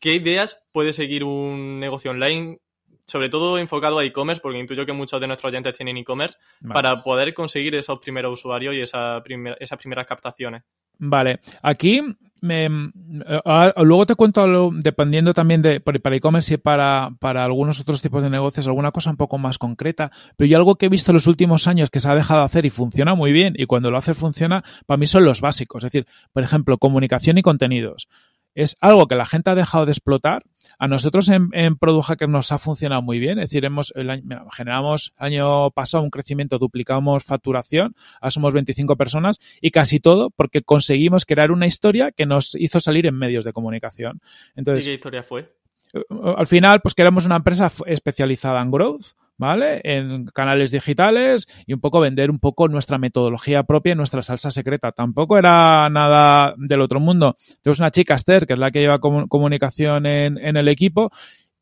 [0.03, 2.59] ¿qué ideas puede seguir un negocio online
[3.05, 6.73] sobre todo enfocado a e-commerce, porque intuyo que muchos de nuestros oyentes tienen e-commerce, Vale.
[6.73, 10.63] para poder conseguir esos primeros usuarios y esa primer- esas primeras captaciones.
[10.99, 12.01] Vale, aquí
[12.41, 17.43] me, eh, ah, luego te cuento, algo, dependiendo también de para e-commerce y para, para
[17.43, 20.11] algunos otros tipos de negocios, alguna cosa un poco más concreta.
[20.37, 22.45] Pero yo algo que he visto en los últimos años que se ha dejado de
[22.45, 25.83] hacer y funciona muy bien, y cuando lo hace funciona, para mí son los básicos.
[25.83, 28.07] Es decir, por ejemplo, comunicación y contenidos.
[28.55, 30.43] Es algo que la gente ha dejado de explotar.
[30.79, 33.39] A nosotros en, en Product Hacker nos ha funcionado muy bien.
[33.39, 38.53] Es decir, hemos el año- mira, generamos año pasado un crecimiento, duplicamos facturación, ahora somos
[38.53, 43.15] 25 personas y casi todo porque conseguimos crear una historia que nos hizo salir en
[43.15, 44.21] medios de comunicación.
[44.55, 45.51] ¿Y Entonces, qué historia fue?
[45.93, 46.01] eh,
[46.37, 49.05] al final, pues que éramos una empresa especializada en growth,
[49.47, 49.81] ¿vale?
[49.83, 54.51] En canales digitales y un poco vender un poco nuestra metodología propia y nuestra salsa
[54.51, 54.91] secreta.
[54.91, 57.35] Tampoco era nada del otro mundo.
[57.61, 61.11] Tenemos una chica, Esther, que es la que lleva comu- comunicación en, el equipo,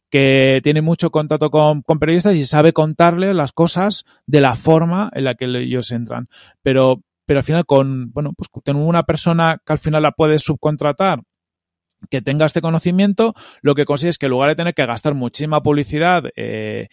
[0.09, 5.09] que tiene mucho contacto con, con periodistas y sabe contarle las cosas de la forma
[5.13, 6.27] en la que ellos entran.
[6.61, 10.43] Pero, pero al final, con, bueno, pues tener una persona que al final la puedes
[10.43, 11.21] subcontratar
[12.09, 15.13] que tenga este conocimiento, lo que consigue es que en lugar de tener que gastar
[15.13, 16.87] muchísima publicidad, eh,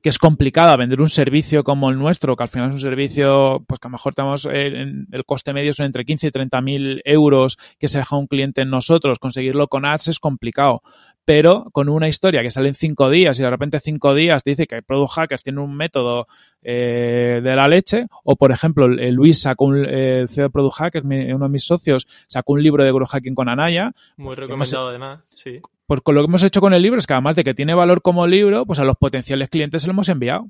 [0.00, 3.64] que es complicada vender un servicio como el nuestro, que al final es un servicio,
[3.66, 6.30] pues que a lo mejor tenemos eh, en- el coste medio son entre 15 y
[6.30, 10.82] 30 mil euros que se deja un cliente en nosotros, conseguirlo con ads es complicado.
[11.24, 14.66] Pero con una historia que sale en cinco días y de repente cinco días dice
[14.66, 16.26] que Product Hackers tiene un método
[16.62, 20.76] eh, de la leche, o por ejemplo, el- Luis sacó un, el CEO de Product
[20.76, 24.34] Hackers, mi- uno de mis socios, sacó un libro de growth hacking con Anaya, Muy
[24.34, 25.60] que recomendado además, sí.
[25.86, 27.74] pues con lo que hemos hecho con el libro es que además de que tiene
[27.74, 30.48] valor como libro, pues a los potenciales clientes se lo hemos enviado.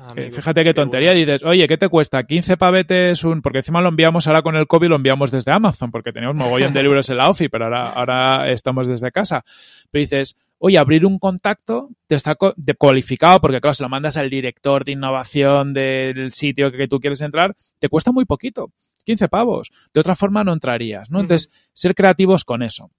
[0.00, 1.26] Ah, amigo, Fíjate qué tontería, bueno.
[1.26, 2.22] dices, oye, ¿qué te cuesta?
[2.22, 3.42] 15 pavetes, un...
[3.42, 6.72] porque encima lo enviamos ahora con el COVID, lo enviamos desde Amazon, porque teníamos mogollón
[6.72, 9.44] de libros en la OFI, pero ahora, ahora estamos desde casa.
[9.90, 12.36] Pero dices, oye, abrir un contacto te está
[12.78, 17.20] cualificado, porque claro, se lo mandas al director de innovación del sitio que tú quieres
[17.20, 18.70] entrar, te cuesta muy poquito,
[19.04, 19.72] 15 pavos.
[19.92, 21.20] De otra forma no entrarías, ¿no?
[21.20, 22.90] Entonces, ser creativos con eso.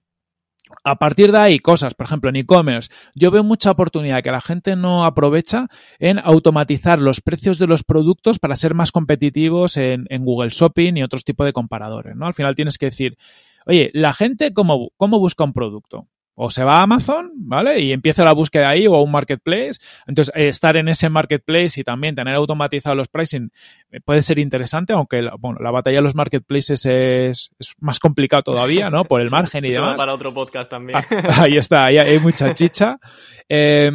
[0.84, 4.40] A partir de ahí, cosas, por ejemplo, en e-commerce, yo veo mucha oportunidad que la
[4.40, 10.06] gente no aprovecha en automatizar los precios de los productos para ser más competitivos en,
[10.20, 12.26] Google Shopping y otros tipos de comparadores, ¿no?
[12.26, 13.16] Al final tienes que decir,
[13.66, 16.06] oye, la gente cómo, cómo busca un producto.
[16.34, 17.80] O se va a Amazon, ¿vale?
[17.80, 19.72] Y empieza la búsqueda ahí o a un marketplace.
[20.06, 23.50] Entonces, eh, estar en ese marketplace y también tener automatizado los pricing
[23.90, 27.98] eh, puede ser interesante, aunque la, bueno, la batalla de los marketplaces es, es más
[27.98, 29.04] complicado todavía, ¿no?
[29.04, 29.96] Por el margen y Eso demás.
[29.96, 30.98] para otro podcast también.
[30.98, 32.98] Ah, ahí está, ahí hay mucha chicha.
[33.52, 33.90] Eh,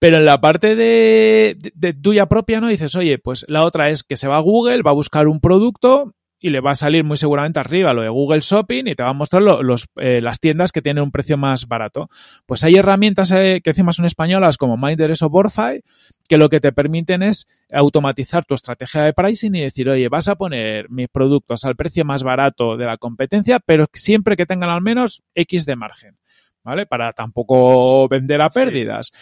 [0.00, 2.66] pero en la parte de, de- de tuya propia, ¿no?
[2.68, 5.40] Dices, oye, pues la otra es que se va a Google, va a buscar un
[5.40, 9.02] producto y le va a salir muy seguramente arriba lo de Google Shopping y te
[9.02, 12.08] va a mostrar lo- los, eh, las tiendas que tienen un precio más barato.
[12.46, 15.82] Pues hay herramientas eh, que encima son españolas como Minders o Borfy
[16.28, 20.28] que lo que te permiten es automatizar tu estrategia de pricing y decir, oye, vas
[20.28, 24.70] a poner mis productos al precio más barato de la competencia, pero siempre que tengan
[24.70, 26.16] al menos X de margen.
[26.62, 26.84] ¿Vale?
[26.86, 28.60] Para tampoco vender a Sí.
[28.60, 29.12] pérdidas.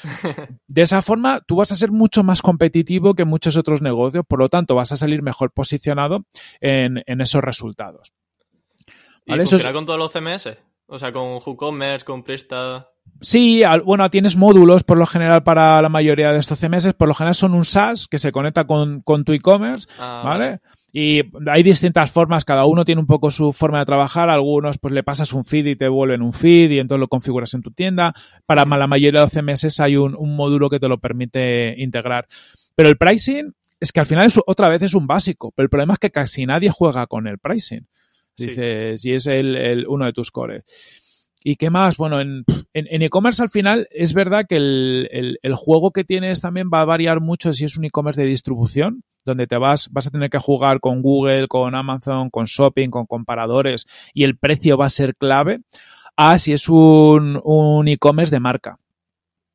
[0.67, 4.41] De esa forma, tú vas a ser mucho más competitivo que muchos otros negocios, por
[4.41, 6.25] lo tanto, vas a salir mejor posicionado
[6.61, 8.13] en, en esos resultados.
[9.25, 10.59] ¿Y Vale, eso es- funciona con todos los CMS?
[10.87, 12.89] O sea, con WooCommerce, con Presta...
[13.21, 17.15] Sí, bueno, tienes módulos por lo general para la mayoría de estos CMS, por lo
[17.15, 20.61] general son un SaaS que se conecta con, con tu e-commerce, Ah, ¿vale?
[20.93, 24.95] Y hay distintas formas, cada uno tiene un poco su forma de trabajar, algunos pues
[24.95, 27.71] le pasas un feed y te vuelven un feed y entonces lo configuras en tu
[27.73, 28.15] tienda.
[28.47, 32.27] Para la mayoría de los CMS hay un, un módulo que te lo permite integrar.
[32.75, 35.71] Pero el pricing es que al final es, otra vez es un básico, pero el
[35.71, 37.87] problema es que casi nadie juega con el pricing.
[38.37, 38.47] Sí.
[38.49, 40.63] Dices, si es el, el- uno de tus cores.
[41.45, 41.97] ¿Y qué más?
[41.97, 46.85] Bueno, en e-commerce al final es verdad que el, juego que tienes también va a
[46.85, 50.39] variar mucho si es un e-commerce de distribución, donde te vas, vas a tener que
[50.39, 55.17] jugar con Google, con Amazon, con Shopping, con comparadores, y el precio va a ser
[55.17, 55.61] clave,
[56.17, 57.41] a si es un,
[57.87, 58.79] e-commerce de marca.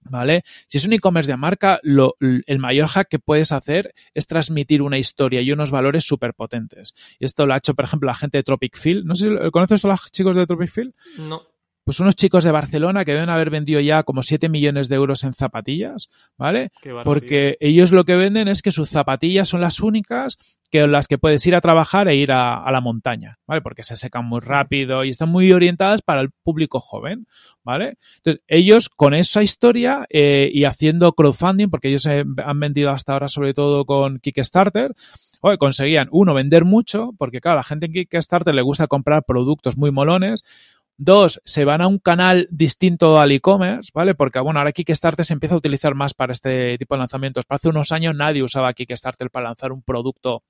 [0.06, 0.44] ¿Vale?
[0.68, 4.82] Si es un e-commerce de marca, lo- el mayor hack que puedes hacer es transmitir
[4.82, 6.94] una historia y unos valores súper potentes.
[7.22, 9.06] Esto lo ha hecho, por ejemplo, la gente de Tropic Field.
[9.06, 10.94] No sé, si- ¿conoces a los chicos de Tropic Field?
[11.18, 11.42] No.
[11.84, 15.24] Pues unos chicos de Barcelona que deben haber vendido ya como 7 millones de euros
[15.24, 16.72] en zapatillas, ¿vale?
[17.04, 20.38] Porque ellos lo que venden es que sus zapatillas son las únicas
[20.72, 23.62] que las que puedes ir a trabajar e ir a, a la montaña, ¿vale?
[23.62, 27.28] Porque se secan muy rápido y están muy orientadas para el público joven,
[27.64, 27.98] ¿vale?
[28.18, 33.28] Entonces, ellos con esa historia eh, y haciendo crowdfunding, porque ellos han vendido hasta ahora
[33.28, 34.94] sobre todo con Kickstarter,
[35.42, 39.24] oye, conseguían, uno, vender mucho, porque claro, a la gente en Kickstarter le gusta comprar
[39.26, 40.44] productos muy molones,
[40.98, 44.14] Dos, se van a un canal distinto al e-commerce, ¿vale?
[44.14, 47.46] Porque, bueno, ahora Kickstarter se empieza a utilizar más para este tipo de lanzamientos.
[47.46, 50.44] Para hace unos años nadie usaba Kickstarter para lanzar un producto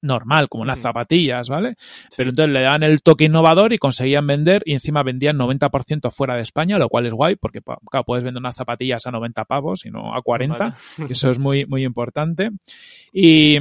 [0.00, 1.76] normal, como unas zapatillas, ¿vale?
[2.16, 6.36] Pero entonces le dan el toque innovador y conseguían vender y encima vendían 90% fuera
[6.36, 9.84] de España, lo cual es guay porque, claro, puedes vender unas zapatillas a 90 pavos
[9.84, 10.74] y no a 40,
[11.08, 12.50] eso es muy, muy importante.
[13.12, 13.58] Y,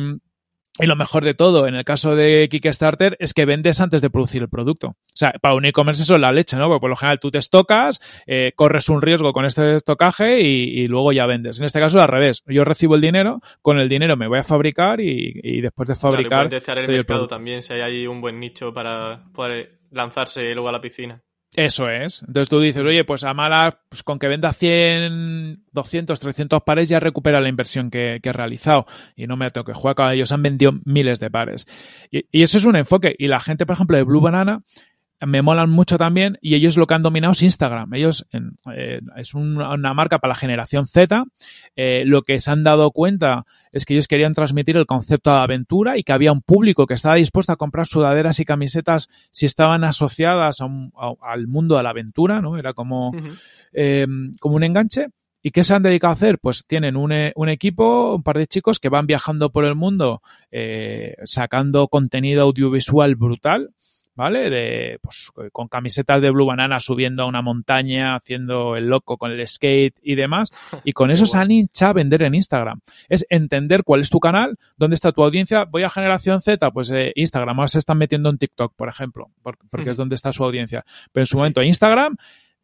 [0.80, 4.10] y lo mejor de todo, en el caso de Kickstarter, es que vendes antes de
[4.10, 4.90] producir el producto.
[4.90, 6.68] O sea, para un e-commerce eso es la leche, ¿no?
[6.68, 10.88] Porque por lo general tú te estocas, eh, corres un riesgo con este estocaje y,
[10.88, 11.60] luego ya vendes.
[11.60, 12.44] En este caso, al revés.
[12.46, 16.50] Yo recibo el dinero, con el dinero me voy a fabricar y, después de fabricar.
[16.50, 20.72] Claro, el mercado también si hay ahí un buen nicho para poder lanzarse luego a
[20.72, 21.22] la piscina.
[21.56, 22.24] Eso es.
[22.28, 26.90] Entonces tú dices, oye, pues a mala, pues con que venda 100, 200, 300 pares
[26.90, 30.32] ya recupera la inversión que, he realizado y no me tengo que jugar ellos.
[30.32, 31.66] Han vendido miles de pares.
[32.12, 33.16] Y, eso es un enfoque.
[33.18, 34.62] Y la gente, por ejemplo, de Blue Banana
[35.26, 37.94] me molan mucho también y ellos lo que han dominado es Instagram.
[37.94, 38.26] Ellos
[38.74, 41.26] eh, es una marca para la generación Z.
[41.76, 45.40] Eh, lo que se han dado cuenta es que ellos querían transmitir el concepto de
[45.40, 49.46] aventura y que había un público que estaba dispuesto a comprar sudaderas y camisetas si
[49.46, 52.58] estaban asociadas al mundo de la aventura, ¿no?
[52.58, 53.12] Era como,
[53.74, 55.08] em, como un enganche.
[55.48, 56.40] ¿Y qué se han dedicado a hacer?
[56.40, 60.22] Pues tienen un, un, equipo, un par de chicos que van viajando por el mundo
[60.52, 63.70] eh, sacando contenido audiovisual brutal.
[64.18, 64.50] ¿Vale?
[64.50, 69.32] De, pues, con camisetas de Blue Banana subiendo a una montaña, haciendo el loco con
[69.32, 70.52] el skate y demás.
[70.84, 72.80] Y con eso se han hinchado a vender en Instagram.
[73.10, 75.66] Es entender cuál es tu canal, dónde está tu audiencia.
[75.66, 77.60] Voy a generación Z, pues eh, Instagram.
[77.60, 80.86] Ahora se están metiendo en TikTok, por ejemplo, porque, es donde está su audiencia.
[81.12, 82.16] Pero en su momento Instagram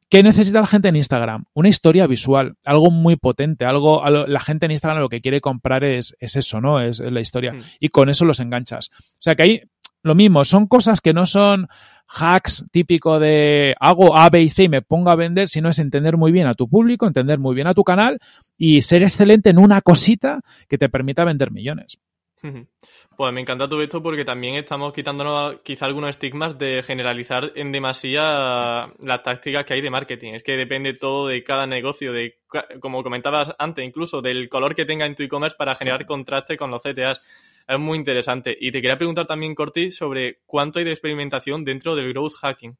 [0.09, 1.45] ¿Qué necesita la gente en Instagram?
[1.53, 5.83] Una historia visual, algo muy potente, algo, la gente en Instagram lo que quiere comprar
[5.83, 6.81] es, es eso, ¿no?
[6.81, 7.55] Es, la historia.
[7.79, 8.89] Y con eso los enganchas.
[8.93, 9.61] O sea que ahí
[10.03, 11.67] lo mismo, son cosas que no son
[12.07, 15.79] hacks típico de hago A, B y C y me pongo a vender, sino es
[15.79, 18.19] entender muy bien a tu público, entender muy bien a tu canal
[18.57, 21.99] y ser excelente en una cosita que te permita vender millones.
[23.15, 27.71] Pues me encanta todo esto porque también estamos quitándonos quizá algunos estigmas de generalizar en
[27.71, 30.33] demasía las tácticas que hay de marketing.
[30.33, 32.39] Es que depende todo de cada negocio, de
[32.81, 36.69] como comentabas antes, incluso del color que tenga en tu e-commerce para generar contraste con
[36.69, 37.21] los CTAs
[37.67, 38.57] es muy interesante.
[38.59, 42.77] Y te quería preguntar también, Corti, sobre cuánto hay de experimentación dentro del growth hacking.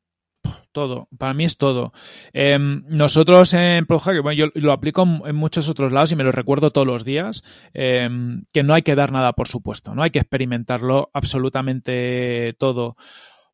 [0.72, 1.94] Todo, para mí es todo.
[2.34, 6.32] Em, nosotros en ProHack, bueno, yo lo aplico en muchos otros lados y me lo
[6.32, 7.44] recuerdo todos los días,
[7.76, 12.98] em, que no hay que dar nada por supuesto, no hay que experimentarlo absolutamente todo.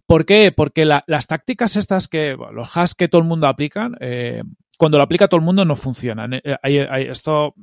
[0.06, 0.52] ¿Por qué?
[0.52, 4.42] Porque las tácticas estas que, los hacks que todo el mundo aplican, eh,
[4.80, 6.26] cuando lo aplica todo el mundo no funciona.
[6.32, 7.54] Eh, esto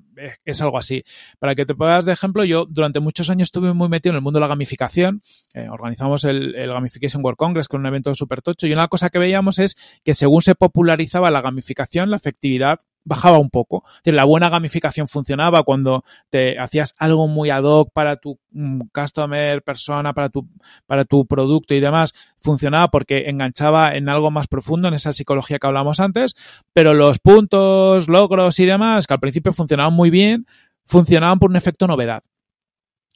[0.44, 1.02] es algo así.
[1.38, 4.20] Para que te puedas de ejemplo, yo durante muchos años estuve muy metido en el
[4.20, 5.22] mundo de la gamificación.
[5.54, 9.18] Eh, organizamos el, Gamification World Congress, con un evento súper tocho, y una cosa que
[9.18, 13.84] veíamos es que según se popularizaba la gamificación, la efectividad bajaba un poco.
[14.04, 19.62] la buena gamificación funcionaba cuando te hacías algo muy ad hoc para tu mm, customer,
[19.62, 20.46] persona, para tu,
[20.86, 22.12] para tu producto y demás.
[22.38, 26.34] Funcionaba porque enganchaba en algo más profundo, en esa psicología que hablamos antes,
[26.72, 30.46] pero los puntos, logros y demás, que al principio funcionaban muy bien,
[30.84, 32.22] funcionaban por un efecto novedad.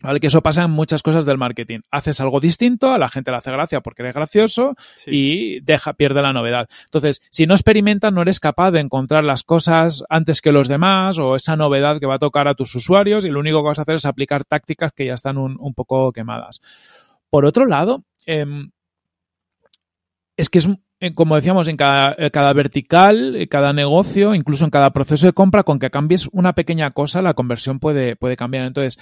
[0.03, 0.19] ¿Vale?
[0.19, 1.81] Que eso pasa en muchas cosas del marketing.
[1.91, 4.75] Haces algo distinto, a la gente le hace gracia porque eres gracioso
[5.07, 6.69] y deja, pierde la novedad.
[6.85, 11.19] Entonces, si no experimentas, no eres capaz de encontrar las cosas antes que los demás
[11.19, 13.79] o esa novedad que va a tocar a tus usuarios y lo único que vas
[13.79, 16.63] a hacer es aplicar tácticas que ya están un, poco quemadas.
[17.29, 18.71] Por otro lado, em,
[20.37, 20.69] es que es,
[21.01, 25.35] eh, como decíamos, en cada, cada, vertical, en cada negocio, incluso en cada proceso de
[25.35, 28.65] compra, con que cambies una pequeña cosa, la conversión puede, puede cambiar.
[28.65, 28.99] Entonces,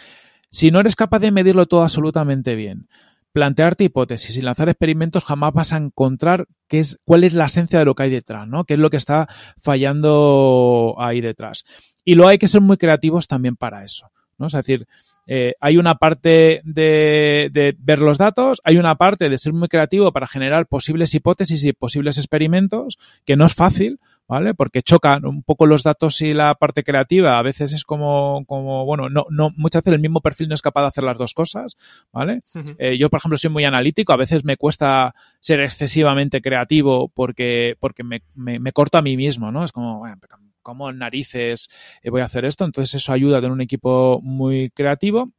[0.51, 2.89] si no eres capaz de medirlo todo absolutamente bien,
[3.33, 7.79] plantearte hipótesis y lanzar experimentos, jamás vas a encontrar qué es, cuál es la esencia
[7.79, 8.65] de lo que hay detrás, ¿no?
[8.65, 9.29] ¿Qué es lo que está
[9.61, 11.65] fallando ahí detrás?
[12.05, 14.47] Y luego hay que ser muy creativos también para eso, ¿no?
[14.47, 14.87] Es decir,
[15.27, 19.69] eh, hay una parte de, de, ver los datos, hay una parte de ser muy
[19.69, 24.55] creativo para generar posibles hipótesis y posibles experimentos, que no es fácil, ¿vale?
[24.55, 27.39] Porque chocan un poco los datos y la parte creativa.
[27.39, 30.63] A veces es como, como bueno, no, no, muchas veces el mismo perfil no es
[30.63, 31.77] capaz de hacer las dos cosas,
[32.13, 32.43] ¿vale?
[32.79, 34.13] Eh, yo, por ejemplo, soy muy analítico.
[34.13, 39.51] A veces me cuesta ser excesivamente creativo porque, porque me, me, corto a mí mismo,
[39.51, 39.65] ¿no?
[39.65, 40.19] Es como, bueno,
[40.63, 41.71] como narices
[42.03, 42.67] eh, voy a hacer esto?
[42.67, 45.33] Entonces eso ayuda a tener un equipo muy creativo.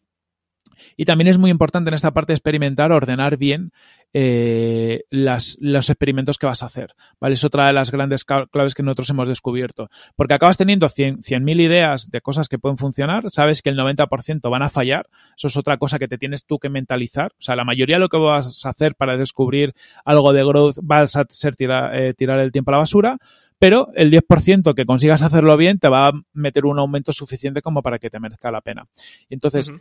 [0.97, 3.71] Y también es muy importante en esta parte experimentar, ordenar bien
[4.13, 6.95] eh, las, los experimentos que vas a hacer.
[7.19, 7.33] ¿vale?
[7.33, 9.89] Es otra de las grandes claves que nosotros hemos descubierto.
[10.15, 14.49] Porque acabas teniendo 100.000 100 ideas de cosas que pueden funcionar, sabes que el 90%
[14.49, 15.07] van a fallar.
[15.37, 17.31] Eso es otra cosa que te tienes tú que mentalizar.
[17.33, 19.73] O sea, la mayoría de lo que vas a hacer para descubrir
[20.05, 23.17] algo de growth vas a ser eh, tirar el tiempo a la basura
[23.59, 27.83] pero el 10% que consigas hacerlo bien te va a meter un aumento suficiente como
[27.83, 28.87] para que te merezca la pena.
[29.29, 29.71] Entonces,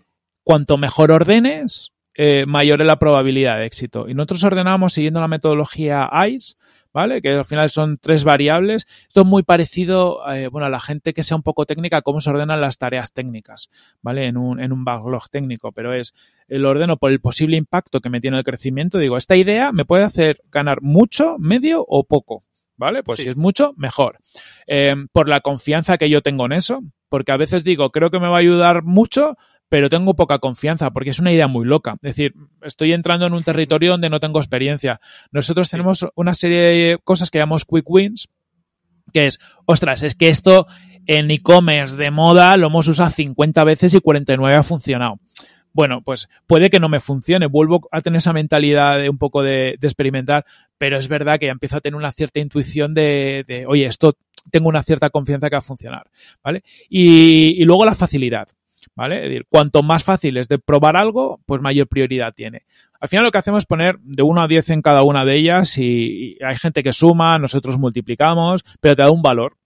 [0.48, 4.08] cuanto mejor ordenes, eh, mayor es la probabilidad de éxito.
[4.08, 6.54] Y nosotros ordenamos siguiendo la metodología ICE,
[6.90, 7.20] ¿vale?
[7.20, 8.86] Que al final son tres variables.
[9.08, 12.22] Esto es muy parecido, eh, bueno, a la gente que sea un poco técnica, cómo
[12.22, 13.68] se ordenan las tareas técnicas,
[14.00, 14.24] ¿vale?
[14.24, 16.14] En un, en un backlog técnico, pero es
[16.48, 18.96] el ordeno por el posible impacto que me tiene el crecimiento.
[18.96, 22.40] Digo, esta idea me puede hacer ganar mucho, medio o poco.
[22.78, 23.02] ¿vale?
[23.02, 24.16] Pues si es mucho, mejor.
[24.66, 26.80] Eh, por la confianza que yo tengo en eso,
[27.10, 29.36] porque a veces digo, creo que me va a ayudar mucho,
[29.68, 31.94] pero tengo poca confianza porque es una idea muy loca.
[32.02, 35.00] Es decir, estoy entrando en un territorio donde no tengo experiencia.
[35.30, 38.28] Nosotros tenemos una serie de cosas que llamamos quick wins,
[39.12, 40.66] que es, ostras, es que esto
[41.06, 45.20] en e-commerce de moda lo hemos usado 50 veces y 49 ha funcionado
[45.78, 49.44] bueno, pues puede que no me funcione, vuelvo a tener esa mentalidad de un poco
[49.44, 50.44] de, experimentar,
[50.76, 54.16] pero es verdad que ya empiezo a tener una cierta intuición de, oye, esto
[54.50, 56.10] tengo una cierta confianza que va a funcionar,
[56.42, 56.64] ¿vale?
[56.88, 58.48] Y, luego la facilidad,
[58.94, 59.16] ¿vale?
[59.16, 62.64] Es decir, cuanto más fácil es de probar algo, pues mayor prioridad tiene.
[63.00, 65.36] Al final lo que hacemos es poner de 1 a 10 en cada una de
[65.36, 69.56] ellas y hay gente que suma, nosotros multiplicamos, pero te da un valor,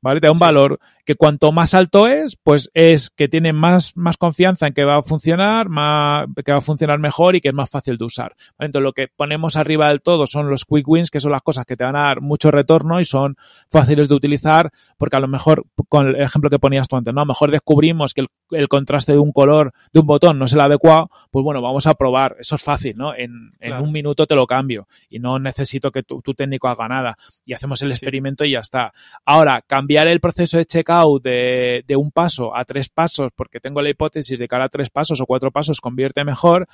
[0.00, 0.20] ¿vale?
[0.20, 4.16] Te da un valor que cuanto más alto es, pues es que tiene más, más
[4.16, 7.54] confianza en que va a funcionar, más, que va a funcionar mejor y que es
[7.54, 8.36] más fácil de usar.
[8.58, 11.64] Entonces lo que ponemos arriba del todo son los quick wins, que son las cosas
[11.64, 13.36] que te van a dar mucho retorno y son
[13.70, 17.22] fáciles de utilizar, porque a lo mejor, con el ejemplo que ponías tú antes, ¿no?
[17.22, 20.52] A lo mejor descubrimos que el, contraste de un color de un botón no es
[20.52, 22.36] el adecuado, pues bueno, vamos a probar.
[22.38, 23.14] Eso es fácil, ¿no?
[23.14, 27.16] En, un minuto te lo cambio y no necesito que tu, técnico haga nada.
[27.44, 28.92] Y hacemos el experimento y ya está.
[29.24, 30.88] Ahora, cambiar el proceso de check
[31.22, 34.90] de, de, un paso a tres pasos, porque tengo la hipótesis de que ahora tres
[34.90, 36.66] pasos o cuatro pasos convierte mejor,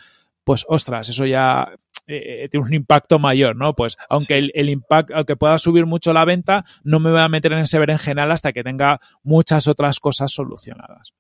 [0.45, 1.69] pues ostras, eso ya
[2.07, 3.75] eh, eh, tiene un impacto mayor, ¿no?
[3.75, 7.53] Pues aunque el, impacto, aunque pueda subir mucho la venta, no me voy a meter
[7.53, 11.13] en ese berenjenal hasta que tenga muchas otras cosas solucionadas.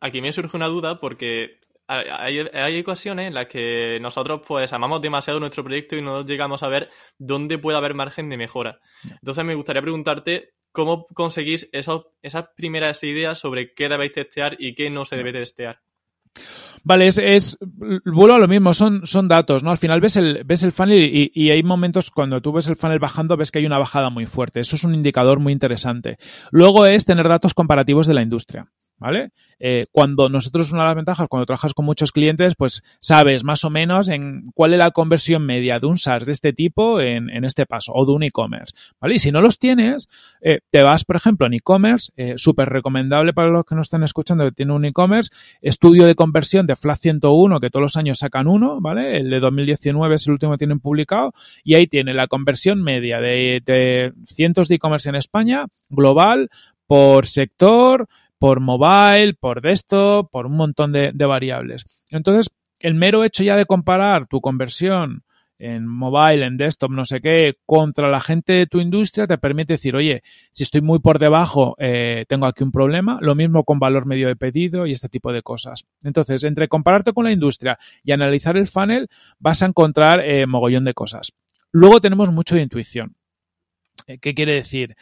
[0.00, 5.00] Aquí me surge una duda porque hay, hay, ocasiones en las que nosotros pues amamos
[5.00, 8.80] demasiado nuestro proyecto y no llegamos a ver dónde puede haber margen de mejora.
[9.02, 14.90] Entonces me gustaría preguntarte cómo conseguís esas primeras ideas sobre qué debéis testear y qué
[14.90, 15.80] no se debe testear.
[16.84, 19.70] Vale, es, es, vuelvo a lo mismo, son, son datos, ¿no?
[19.70, 22.76] Al final ves el, ves el funnel y, y, hay momentos cuando tú ves el
[22.76, 24.60] funnel bajando, ves que hay una bajada muy fuerte.
[24.60, 26.18] Eso es un indicador muy interesante.
[26.50, 28.70] Luego es tener datos comparativos de la industria.
[28.98, 29.30] ¿Vale?
[29.60, 33.64] Eh, cuando nosotros, una de las ventajas, cuando trabajas con muchos clientes, pues sabes más
[33.64, 37.28] o menos en cuál es la conversión media de un SaaS de este tipo en,
[37.30, 39.16] en este paso o de un e-commerce, ¿vale?
[39.16, 40.08] Y si no los tienes,
[40.40, 44.02] eh, te vas, por ejemplo, en e-commerce, eh, súper recomendable para los que nos estén
[44.02, 45.30] escuchando que tienen un e-commerce,
[45.60, 49.16] estudio de conversión de Flat 101, que todos los años sacan uno, ¿vale?
[49.16, 51.32] El de 2019 es el último que tienen publicado
[51.64, 56.50] y ahí tiene la conversión media de, de cientos de e-commerce en España, global,
[56.86, 58.08] por sector,
[58.38, 62.04] por mobile, por desktop, por un montón de, variables.
[62.10, 65.24] Entonces, el mero hecho ya de comparar tu conversión
[65.60, 69.72] en mobile, en desktop, no sé qué, contra la gente de tu industria, te permite
[69.72, 70.22] decir, oye,
[70.52, 73.18] si estoy muy por debajo, eh, tengo aquí un problema.
[73.20, 75.84] Lo mismo con valor medio de pedido y este tipo de cosas.
[76.04, 79.08] Entonces, entre compararte con la industria y analizar el funnel,
[79.40, 81.32] vas a encontrar eh, mogollón de cosas.
[81.72, 83.16] Luego tenemos mucho de intuición.
[84.06, 84.94] Eh, ¿Qué quiere decir?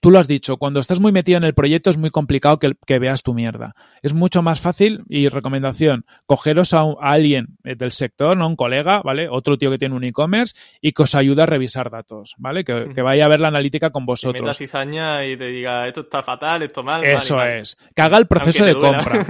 [0.00, 2.74] Tú lo has dicho, cuando estás muy metido en el proyecto es muy complicado que,
[2.86, 3.74] que veas tu mierda.
[4.02, 8.46] Es mucho más fácil y recomendación, cogeros a, alguien del sector, ¿no?
[8.46, 9.28] Un colega, ¿vale?
[9.28, 12.64] Otro tío que tiene un e-commerce y que os ayude a revisar datos, ¿vale?
[12.64, 14.40] Que, vaya a ver la analítica con vosotros.
[14.40, 17.04] Que meta cizaña y te diga, esto está fatal, esto mal.
[17.04, 17.76] Eso es.
[17.94, 19.24] Que haga el proceso de compra.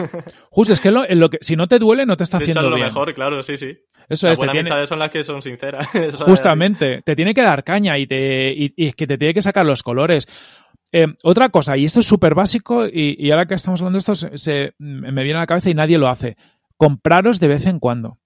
[0.50, 2.78] Justo, es que, lo, lo que si no te duele, no te está haciendo lo
[2.78, 3.76] mejor, claro, sí, sí.
[4.08, 4.38] Eso es.
[4.38, 4.86] Las tiene...
[4.86, 5.88] son las que son sinceras.
[6.18, 7.02] Justamente.
[7.02, 9.82] Te tiene que dar caña y, te, y, y que te tiene que sacar los
[9.82, 10.28] colores.
[10.96, 14.14] Eh, otra cosa, y esto es súper básico, y, ahora que estamos hablando de esto,
[14.14, 16.36] se, me viene a la cabeza y nadie lo hace.
[16.76, 18.20] Compraros de vez en cuando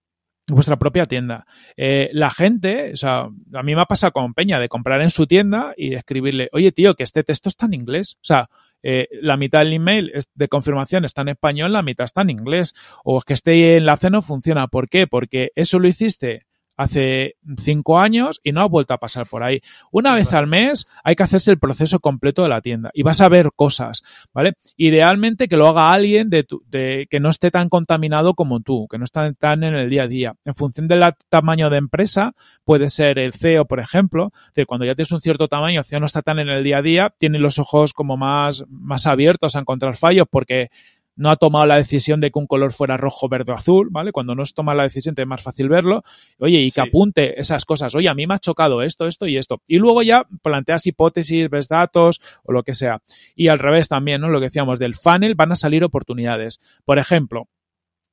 [0.49, 1.47] vuestra propia tienda.
[1.79, 5.09] Eh, la gente, o sea, a mí me ha pasado con Peña de comprar en
[5.09, 8.17] su tienda y escribirle, oye tío, que este texto está en inglés.
[8.17, 8.49] O sea,
[8.83, 12.75] eh, la mitad del email de confirmación está en español, la mitad está en inglés.
[13.03, 14.69] O que este enlace no funciona.
[14.69, 15.07] ¿Por qué?
[15.07, 16.48] Porque eso lo hiciste
[16.79, 19.61] hace cinco años y no ha vuelto a pasar por ahí.
[19.91, 23.21] Una vez al mes hay que hacerse el proceso completo de la tienda y vas
[23.21, 24.03] a ver cosas,
[24.33, 24.55] ¿vale?
[24.77, 28.97] Idealmente que lo haga alguien de, de que no esté tan contaminado como tú, que
[28.97, 30.35] no esté tan en el día a día.
[30.45, 32.33] En función del tamaño de empresa,
[32.65, 35.99] puede ser el CEO, por ejemplo, de cuando ya tienes un cierto tamaño, el CEO
[35.99, 39.57] no está tan en el día a día, tiene los ojos como más, más abiertos
[39.57, 40.71] a encontrar fallos porque
[41.19, 44.13] no ha tomado la decisión de que un color fuera rojo, verde o azul, ¿vale?
[44.13, 46.05] Cuando no se toma la decisión es más fácil verlo.
[46.39, 47.95] Oye, y que apunte esas cosas.
[47.97, 49.61] Oye, a mí me ha chocado esto, esto y esto.
[49.67, 53.03] Y luego ya planteas hipótesis, ves datos o lo que sea.
[53.35, 54.29] Y al revés también, ¿no?
[54.29, 56.61] Lo que decíamos del funnel van a salir oportunidades.
[56.85, 57.49] Por ejemplo,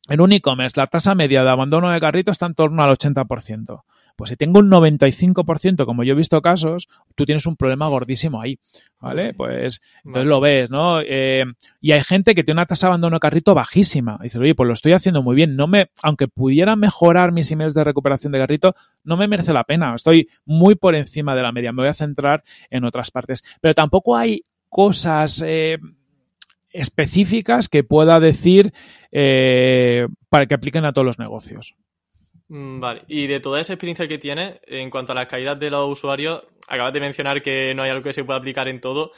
[0.09, 3.83] en un e-commerce la tasa media de abandono de carrito está en torno al 80%.
[4.15, 8.41] Pues si tengo un 95%, como yo he visto casos, tú tienes un problema gordísimo
[8.41, 8.59] ahí,
[8.99, 9.31] ¿vale?
[9.33, 11.01] Pues entonces lo ves, ¿no?
[11.01, 11.43] Eh,
[11.81, 14.17] y hay gente que tiene una tasa de abandono de carrito bajísima.
[14.21, 15.55] dices, oye, pues lo estoy haciendo muy bien.
[15.55, 19.65] No me, aunque pudiera mejorar mis emails de recuperación de carrito, no me merece la
[19.65, 19.93] pena.
[19.93, 21.73] Estoy muy por encima de la media.
[21.73, 23.43] Me voy a centrar en otras partes.
[23.59, 25.77] Pero tampoco hay cosas eh,
[26.69, 28.73] específicas que pueda decir
[29.11, 31.75] eh, para que apliquen a todos los negocios.
[32.47, 35.69] Mm, vale, y de toda esa experiencia que tienes, en cuanto a las caídas de
[35.69, 39.11] los usuarios, acabas de mencionar que no hay algo que se pueda aplicar en todo,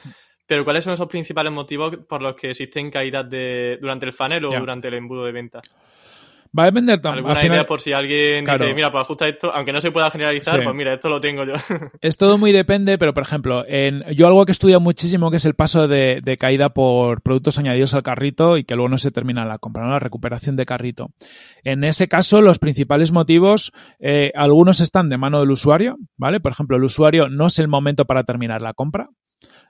[0.45, 4.45] pero ¿cuáles son esos principales motivos por los que existen caídas de, durante el funnel
[4.45, 5.77] o durante el embudo de ventas?
[6.57, 7.25] Va a depender también.
[7.25, 10.63] ¿Alguna idea por si alguien dice, mira, pues ajusta esto, aunque no se pueda generalizar,
[10.63, 11.53] pues mira, esto lo tengo yo.
[12.01, 15.45] Es todo muy depende, pero por ejemplo, en, yo algo que estudio muchísimo que es
[15.45, 19.45] el paso de, caída por productos añadidos al carrito y que luego no se termina
[19.45, 19.91] la compra, ¿no?
[19.91, 21.09] la recuperación de carrito.
[21.63, 26.39] En ese caso, los principales motivos, eh, algunos están de mano del usuario, ¿vale?
[26.39, 29.09] Por ejemplo, el usuario no es el momento para terminar la compra,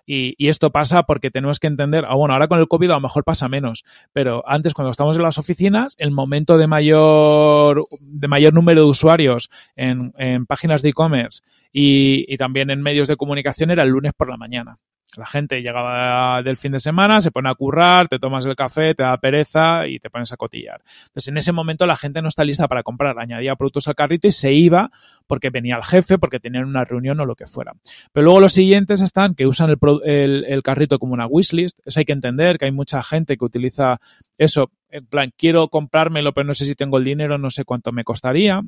[0.08, 3.01] y, esto pasa porque tenemos que entender, ah, bueno, ahora con el COVID a lo
[3.01, 3.84] mejor pasa menos,
[4.14, 8.88] pero antes cuando estamos en las oficinas, el momento de mayor, de mayor número de
[8.88, 11.41] usuarios en, en páginas de e-commerce
[11.74, 14.80] y, y también en medios de comunicación era el lunes por la mañana.
[15.16, 18.93] La gente llegaba del fin de semana, se pone a currar, te tomas el café,
[18.93, 20.84] te da pereza y te pones a cotillar.
[21.05, 24.28] Entonces, en ese momento la gente no está lista para comprar, añadía productos al carrito
[24.28, 24.91] y se iba
[25.26, 27.74] porque venía el jefe, porque tenían una reunión o lo que fuera.
[28.12, 31.80] Pero luego los siguientes están que usan el, carrito como una wishlist.
[31.86, 33.99] Eso hay que entender, que hay mucha gente que utiliza
[34.38, 34.72] eso.
[34.89, 38.03] En plan, quiero comprármelo, pero no sé si tengo el dinero, no sé cuánto me
[38.03, 38.62] costaría.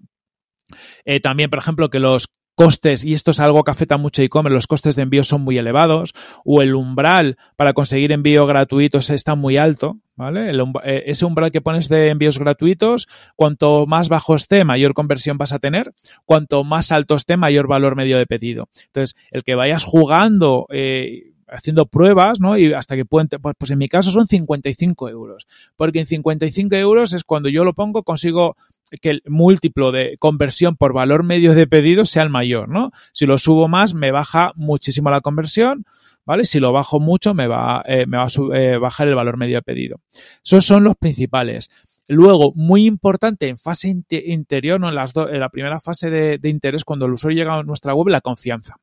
[1.05, 2.27] Eh, también, por ejemplo, que los
[2.59, 5.57] costes, y esto es algo que afecta mucho e-commerce, los costes de envío son muy
[5.57, 10.51] elevados, o el umbral para conseguir envío gratuitos está muy alto, ¿vale?
[10.83, 13.07] Eh, ese umbral que pones de envíos gratuitos,
[13.37, 15.93] cuanto más bajo esté, mayor conversión vas a tener,
[16.25, 18.67] cuanto más alto esté, mayor valor medio de pedido.
[18.87, 22.57] Entonces, el que vayas jugando, eh, haciendo pruebas, ¿no?
[22.57, 25.47] Y hasta que pueden, pues, pues en mi caso son 55 euros,
[25.77, 28.57] porque en 55 euros es cuando yo lo pongo, consigo
[29.01, 32.91] que el múltiplo de conversión por valor medio de pedido sea el mayor, ¿no?
[33.11, 35.85] Si lo subo más, me baja muchísimo la conversión,
[36.25, 36.45] ¿vale?
[36.45, 39.57] Si lo bajo mucho, me va, eh, me va a eh, bajar el valor medio
[39.57, 40.01] de pedido.
[40.43, 41.69] Esos son los principales.
[42.07, 44.89] Luego, muy importante en fase interior, ¿no?
[44.89, 47.93] en, las en la primera fase de, de interés, cuando el usuario llega a nuestra
[47.93, 48.77] web, la confianza.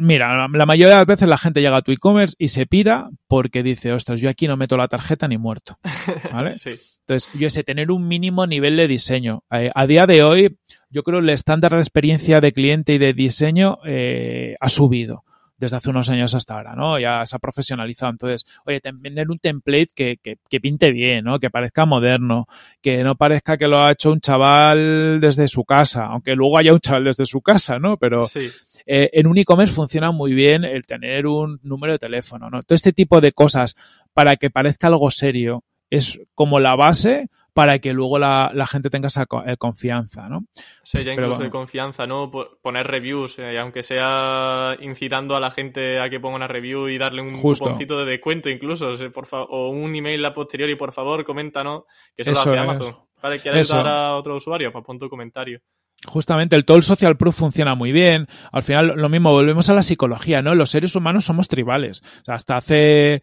[0.00, 3.08] Mira, la mayoría de las veces la gente llega a tu e-commerce y se pira
[3.26, 5.78] porque dice, ostras, yo aquí no meto la tarjeta ni muerto.
[6.32, 6.58] ¿Vale?
[6.58, 6.70] sí.
[7.00, 9.42] Entonces, yo sé, tener un mínimo nivel de diseño.
[9.50, 10.58] Eh, a día de hoy,
[10.90, 15.24] yo creo que el estándar de experiencia de cliente y de diseño eh, ha subido
[15.58, 16.98] desde hace unos años hasta ahora, ¿no?
[16.98, 18.12] Ya se ha profesionalizado.
[18.12, 21.40] Entonces, oye, tener un template que, que, que, pinte bien, ¿no?
[21.40, 22.46] Que parezca moderno,
[22.80, 26.72] que no parezca que lo ha hecho un chaval desde su casa, aunque luego haya
[26.72, 27.96] un chaval desde su casa, ¿no?
[27.96, 28.48] Pero sí.
[28.90, 32.62] Eh, en un e-commerce funciona muy bien el tener un número de teléfono, ¿no?
[32.62, 33.76] Todo este tipo de cosas
[34.14, 39.08] para que parezca algo serio es como la base para que luego la, gente tenga
[39.08, 40.44] esa eh, confianza, ¿no?
[40.84, 42.30] Sí, ya incluso de confianza, ¿no?
[42.30, 46.96] Poner reviews, eh, aunque sea incitando a la gente a que ponga una review y
[46.96, 51.82] darle un cuponcito de descuento incluso, por o un email a posteriori, por favor, coméntanos,
[52.16, 52.96] que eso, lo hace Amazon.
[53.20, 55.60] Para que ayudar a otro usuario, pues pon tu comentario.
[56.06, 58.28] Justamente el todo social proof funciona muy bien.
[58.52, 60.54] Al final, lo mismo, volvemos a la psicología, ¿no?
[60.54, 62.02] Los seres humanos somos tribales.
[62.26, 63.22] Hasta hace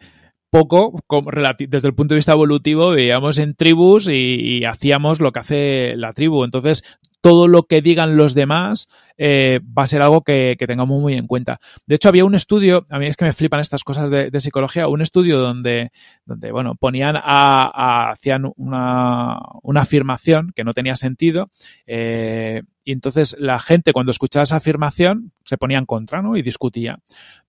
[0.50, 1.02] poco,
[1.68, 5.94] desde el punto de vista evolutivo, veíamos en tribus y, y, hacíamos lo que hace
[5.96, 6.44] la tribu.
[6.44, 6.84] Entonces,
[7.26, 11.26] todo lo que digan los demás eh, va a ser algo que, tengamos muy en
[11.26, 11.60] cuenta.
[11.88, 14.88] De hecho, había un estudio, a mí es que me flipan estas cosas de, psicología,
[14.88, 15.92] un estudio donde,
[16.24, 21.50] donde bueno, ponían a, hacían una, una, afirmación que no tenía sentido,
[21.88, 26.38] eh, y entonces la gente cuando escuchaba esa afirmación se ponía en contra, ¿no?
[26.38, 27.00] Y discutía.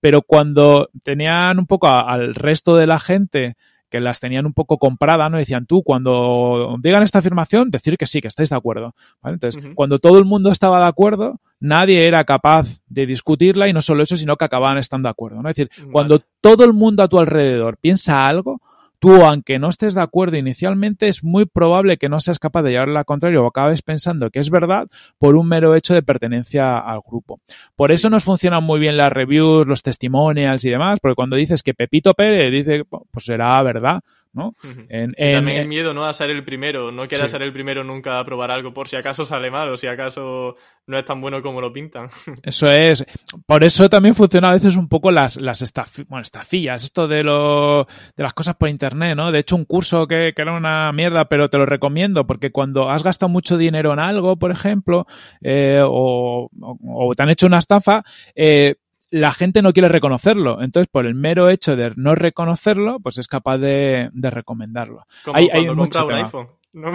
[0.00, 3.56] Pero cuando tenían un poco al resto de la gente
[3.96, 5.38] que las tenían un poco compradas, ¿no?
[5.38, 8.94] Decían, tú, cuando digan esta afirmación, decir que sí, que estáis de acuerdo.
[9.22, 9.34] ¿vale?
[9.34, 13.80] Entonces, cuando todo el mundo estaba de acuerdo, nadie era capaz de discutirla y no
[13.80, 15.48] solo eso, sino que acababan estando de acuerdo, ¿no?
[15.48, 18.60] Es decir, cuando todo el mundo a tu alrededor piensa algo,
[18.98, 22.70] tú, aunque no estés de acuerdo inicialmente, es muy probable que no seas capaz de
[22.70, 24.88] llevarla al contrario o acabes pensando que es verdad
[25.18, 27.40] por un mero hecho de pertenencia al grupo.
[27.74, 31.62] Por eso nos funcionan muy bien las reviews, los testimonials y demás, porque cuando dices
[31.62, 34.00] que Pepito Pérez dice, pues será verdad.
[34.36, 34.54] ¿No?
[34.88, 36.06] en, también el miedo, ¿no?
[36.06, 36.92] A ser el primero.
[36.92, 39.76] No quieras ser el primero nunca a probar algo por si acaso sale mal o
[39.76, 40.56] si acaso
[40.86, 42.08] no es tan bueno como lo pintan.
[42.42, 43.04] Eso es.
[43.46, 48.22] Por eso también funciona a veces un poco las, las estafillas, esto de, lo, de
[48.22, 49.32] las cosas por internet, ¿no?
[49.32, 52.90] De hecho, un curso que, que, era una mierda, pero te lo recomiendo porque cuando
[52.90, 55.06] has gastado mucho dinero en algo, por ejemplo,
[55.40, 58.76] eh, o, o, te han hecho una estafa, eh,
[59.16, 60.62] la gente no quiere reconocerlo.
[60.62, 65.04] Entonces, por el mero hecho de no reconocerlo, pues es capaz de, de recomendarlo.
[65.24, 66.48] Como hay, cuando hay compra un iPhone.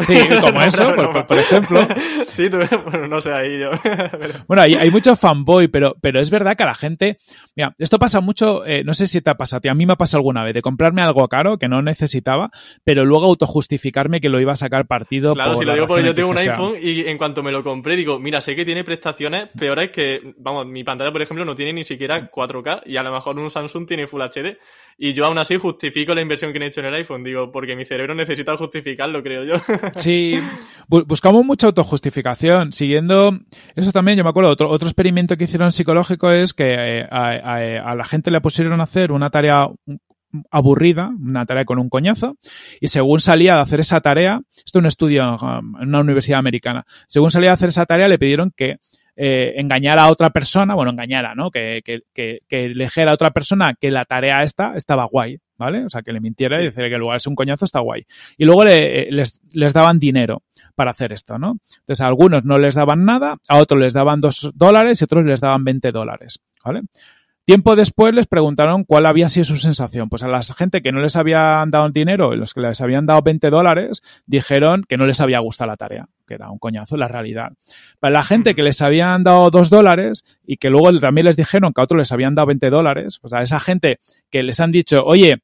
[0.04, 0.94] Sí, como eso,
[1.28, 1.88] por, ejemplo.
[2.28, 3.72] Sí, bueno, no sé, ahí yo.
[4.48, 7.18] bueno, hay, hay, mucho fanboy, pero, pero es verdad que a la gente.
[7.56, 9.98] Mira, esto pasa mucho, eh, no sé si te ha pasado, a mí me ha
[9.98, 12.52] pasado alguna vez, de comprarme algo caro que no necesitaba,
[12.84, 15.34] pero luego autojustificarme que lo iba a sacar partido.
[15.34, 17.96] Claro, si lo digo porque yo tengo un iPhone y en cuanto me lo compré,
[17.96, 21.74] digo, mira, sé que tiene prestaciones peores que, vamos, mi pantalla, por ejemplo, no tiene
[21.74, 24.58] ni siquiera 4K y a lo mejor un Samsung tiene Full HD.
[24.98, 27.76] Y yo aún así justifico la inversión que he hecho en el iPhone, digo, porque
[27.76, 29.56] mi cerebro necesita justificarlo, creo yo.
[29.98, 30.40] Sí,
[30.88, 32.74] buscamos mucha autojustificación.
[32.74, 33.40] Siguiendo
[33.76, 37.96] eso también, yo me acuerdo, otro, otro experimento que hicieron psicológico es que eh, a,
[37.96, 39.70] la gente le pusieron a hacer una tarea
[40.50, 42.38] aburrida, una tarea con un coñazo,
[42.80, 46.40] y según salía de hacer esa tarea, esto es un estudio um, en una universidad
[46.40, 48.78] americana, según salía de hacer esa tarea le pidieron que
[49.16, 51.52] eh, engañara a otra persona, bueno, engañara, ¿no?
[51.52, 55.86] Que, que, que, que a otra persona que la tarea esta estaba guay, ¿vale?
[55.86, 58.06] O sea, que le mintiera y decir que el lugar es un coñazo está guay.
[58.38, 60.44] Y luego le, eh, les, les, daban dinero
[60.76, 61.58] para hacer esto, ¿no?
[61.80, 65.06] Entonces a algunos no les daban nada, a otros les daban dos dólares y a
[65.06, 66.82] otros les daban 20 dólares, ¿vale?
[67.52, 70.08] Tiempo después les preguntaron cuál había sido su sensación.
[70.08, 73.06] Pues a la gente que no les habían dado dinero y los que les habían
[73.06, 76.96] dado 20 dólares dijeron que no les había gustado la tarea, que era un coñazo
[76.96, 77.50] la realidad.
[78.00, 81.74] Para la gente que les habían dado 2 dólares y que luego también les dijeron
[81.74, 84.00] que a otros les habían dado 20 dólares, o sea, esa gente
[84.30, 85.42] que les han dicho, oye,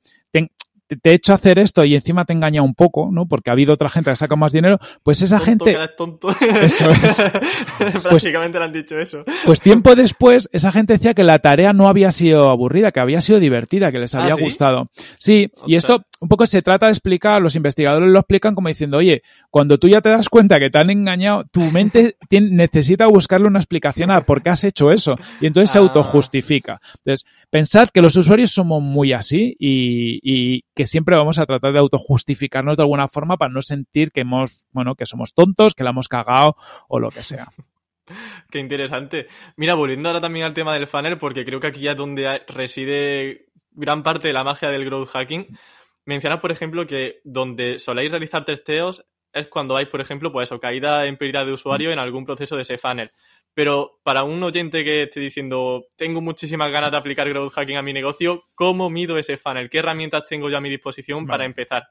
[0.88, 3.28] te, he hecho hacer esto y encima te engaña un poco, ¿no?
[3.28, 5.66] Porque ha habido otra gente que saca más dinero, pues esa gente...
[5.66, 6.30] Que tonto.
[6.62, 7.24] Eso es.
[8.04, 9.24] Básicamente le han dicho eso.
[9.46, 13.22] Pues tiempo después, esa gente decía que la tarea no había sido aburrida, que había
[13.22, 14.90] sido divertida, que les había ¿Ah, gustado.
[15.20, 18.98] Sí, y esto un poco se trata de explicar, los investigadores lo explican como diciendo,
[18.98, 23.48] oye, cuando tú ya te das cuenta que te han engañado, tu mente necesita buscarle
[23.48, 25.16] una explicación a por qué has hecho eso.
[25.42, 25.82] Y entonces se ah.
[25.82, 26.80] autojustifica.
[26.98, 31.74] Entonces, pensad que los usuarios somos muy así y, y que siempre vamos a tratar
[31.74, 35.84] de autojustificarnos de alguna forma para no sentir que hemos, bueno, que somos tontos, que
[35.84, 36.56] la hemos cagado
[36.88, 37.48] o lo que sea.
[38.52, 39.28] Qué interesante.
[39.56, 42.42] Mira, volviendo ahora también al tema del funnel, porque creo que aquí ya es donde
[42.48, 45.58] reside gran parte de la magia del growth hacking.
[46.08, 50.58] Mencionas, por ejemplo, que donde soléis realizar testeos es cuando hay, por ejemplo, pues eso,
[50.58, 53.12] caída en pérdida de usuario en algún proceso de ese funnel.
[53.54, 57.82] Pero para un oyente que esté diciendo, tengo muchísimas ganas de aplicar growth hacking a
[57.82, 59.70] mi negocio, ¿cómo mido ese funnel?
[59.70, 61.90] ¿Qué herramientas tengo yo a mi disposición para empezar?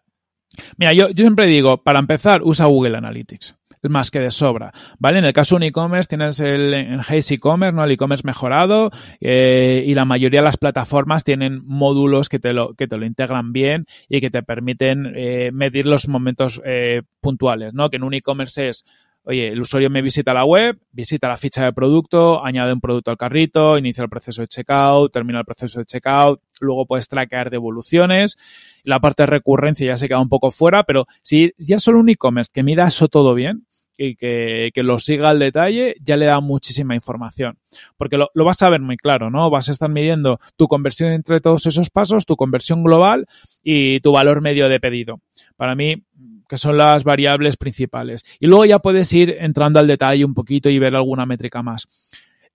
[0.79, 3.55] Mira, yo, yo siempre digo, para empezar, usa Google Analytics
[3.89, 5.19] más que de sobra, ¿vale?
[5.19, 7.85] En el caso de un e-commerce tienes el Haze e-commerce, ¿no?
[7.85, 12.75] El e-commerce mejorado eh, y la mayoría de las plataformas tienen módulos que te lo,
[12.75, 17.75] que te lo integran bien y que te permiten eh, medir los momentos eh, puntuales,
[17.75, 17.91] ¿no?
[17.91, 18.85] Que en un e-commerce es
[19.27, 23.11] oye, el usuario me visita la web, visita la ficha de producto, añade un producto
[23.11, 27.51] al carrito, inicia el proceso de checkout, termina el proceso de checkout, luego puedes traquear
[27.51, 28.39] devoluciones.
[28.85, 32.09] La parte de recurrencia ya se queda un poco fuera, pero si ya solo un
[32.09, 33.66] e-commerce que mida eso todo bien,
[33.97, 37.59] y que, lo siga al detalle, ya le da muchísima información.
[37.97, 39.49] Porque lo, lo, vas a ver muy claro, ¿no?
[39.51, 43.27] Vas a estar midiendo tu conversión entre todos esos pasos, tu conversión global
[43.63, 45.21] y tu valor medio de pedido.
[45.57, 46.05] Para mí,
[46.49, 48.25] que son las variables principales.
[48.39, 51.87] Y luego ya puedes ir entrando al detalle un poquito y ver alguna métrica más.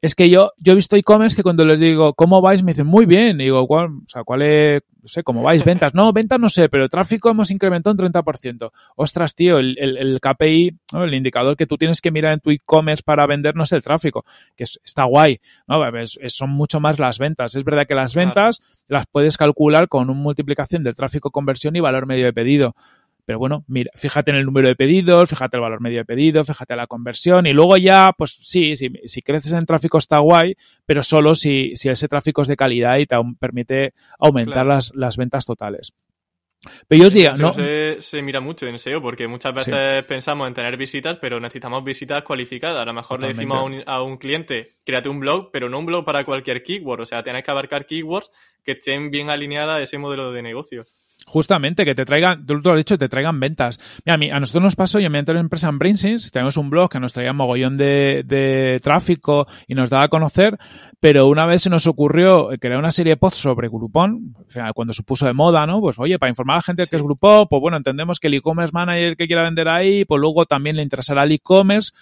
[0.01, 2.63] Es que yo, yo he visto e-commerce que cuando les digo, ¿cómo vais?
[2.63, 3.37] Me dicen, muy bien.
[3.37, 5.63] Digo, ¿cuál, o sea, ¿cuál es, no sé, cómo vais?
[5.63, 5.93] Ventas.
[5.93, 8.71] No, ventas no sé, pero tráfico hemos incrementado un 30%.
[8.95, 13.03] Ostras, tío, el, el, KPI, el indicador que tú tienes que mirar en tu e-commerce
[13.03, 14.25] para vender no es el tráfico,
[14.55, 15.81] que está guay, ¿no?
[16.27, 17.55] son mucho más las ventas.
[17.55, 21.79] Es verdad que las ventas las puedes calcular con una multiplicación del tráfico conversión y
[21.79, 22.75] valor medio de pedido.
[23.26, 26.43] Pero bueno, mira, fíjate en el número de pedidos, fíjate el valor medio de pedido,
[26.43, 30.55] fíjate la conversión y luego ya, pues sí, si, si creces en tráfico está guay,
[30.86, 35.17] pero solo si, si ese tráfico es de calidad y te permite aumentar las, las
[35.17, 35.93] ventas totales.
[36.88, 37.51] Pero yo os diría, ¿no?
[37.53, 42.22] Se, mira mucho en SEO porque muchas veces pensamos en tener visitas, pero necesitamos visitas
[42.24, 42.84] cualificadas.
[42.84, 45.80] A lo mejor le decimos a un, a un, cliente, créate un blog, pero no
[45.80, 47.01] un blog para cualquier keyword.
[47.01, 48.32] O sea, tienes que abarcar keywords
[48.63, 50.86] que estén bien alineadas a ese modelo de negocio.
[51.32, 53.79] Justamente, que te traigan, tú lo has dicho, te traigan ventas.
[54.05, 56.57] Mira, a, mí, a nosotros nos pasó, yo me entré en empresa en Brainsys, tenemos
[56.57, 60.57] un blog que nos traía mogollón de, de, tráfico y nos daba a conocer,
[60.99, 64.36] pero una vez se nos ocurrió crear una serie de posts sobre Groupon,
[64.75, 65.79] cuando se puso de moda, ¿no?
[65.79, 68.34] Pues oye, para informar a la gente que es Groupon, pues bueno, entendemos que el
[68.34, 71.93] e-commerce manager que quiera vender ahí, pues luego también le interesará el e-commerce.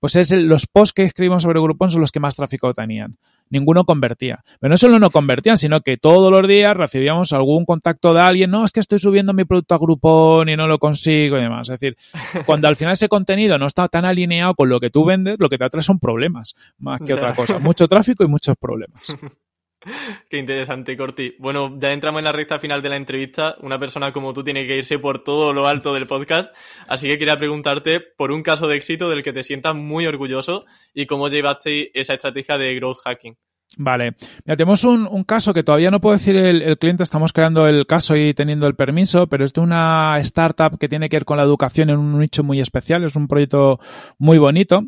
[0.00, 3.16] pues es los posts que escribimos sobre Groupon son los que más tráfico tenían
[3.50, 4.42] ninguno convertía.
[4.58, 8.50] Pero no solo no convertían, sino que todos los días recibíamos algún contacto de alguien,
[8.50, 11.68] no, es que estoy subiendo mi producto a Groupon y no lo consigo y demás.
[11.68, 11.96] Es decir,
[12.46, 15.48] cuando al final ese contenido no está tan alineado con lo que tú vendes, lo
[15.48, 17.58] que te atrae son problemas, más que otra cosa.
[17.58, 19.14] Mucho tráfico y muchos problemas.
[20.28, 21.34] Qué interesante, Corti.
[21.38, 23.56] Bueno, ya entramos en la recta final de la entrevista.
[23.60, 26.54] Una persona como tú tiene que irse por todo lo alto del podcast.
[26.86, 30.66] Así que quería preguntarte por un caso de éxito del que te sientas muy orgulloso
[30.94, 33.36] y cómo llevaste esa estrategia de growth hacking.
[33.76, 34.14] Vale.
[34.44, 38.16] Mira, tenemos un, caso que todavía no puedo decir el, cliente, estamos creando el caso
[38.16, 41.44] y teniendo el permiso, pero es de una startup que tiene que ver con la
[41.44, 43.78] educación en un nicho muy especial, es un proyecto
[44.18, 44.82] muy bonito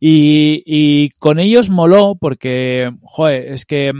[0.00, 3.92] y, con ellos moló porque, joder, es que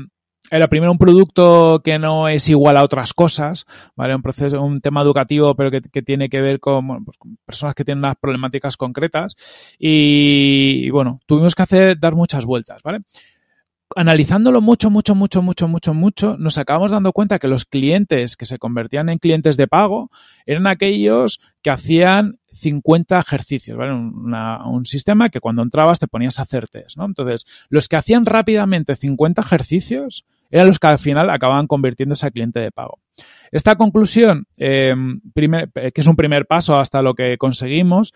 [0.50, 4.14] era primero un producto que no es igual a otras cosas, ¿vale?
[4.14, 7.84] Un proceso, un tema educativo, pero que, tiene que ver con, pues, con, personas que
[7.84, 9.36] tienen unas problemáticas concretas.
[9.78, 13.00] Y, bueno, tuvimos que hacer, dar muchas vueltas, ¿vale?
[13.96, 18.44] Analizándolo mucho, mucho, mucho, mucho, mucho, mucho, nos acabamos dando cuenta que los clientes que
[18.44, 20.10] se convertían en clientes de pago
[20.44, 23.92] eran aquellos que hacían 50 ejercicios, ¿vale?
[23.94, 27.06] un sistema que cuando entrabas te ponías a hacer test, ¿no?
[27.06, 32.30] Entonces, los que hacían rápidamente 50 ejercicios eran los que al final acababan convirtiéndose a
[32.30, 32.98] cliente de pago.
[33.50, 34.94] Esta conclusión, eh,
[35.34, 38.12] que es un primer paso hasta lo que conseguimos,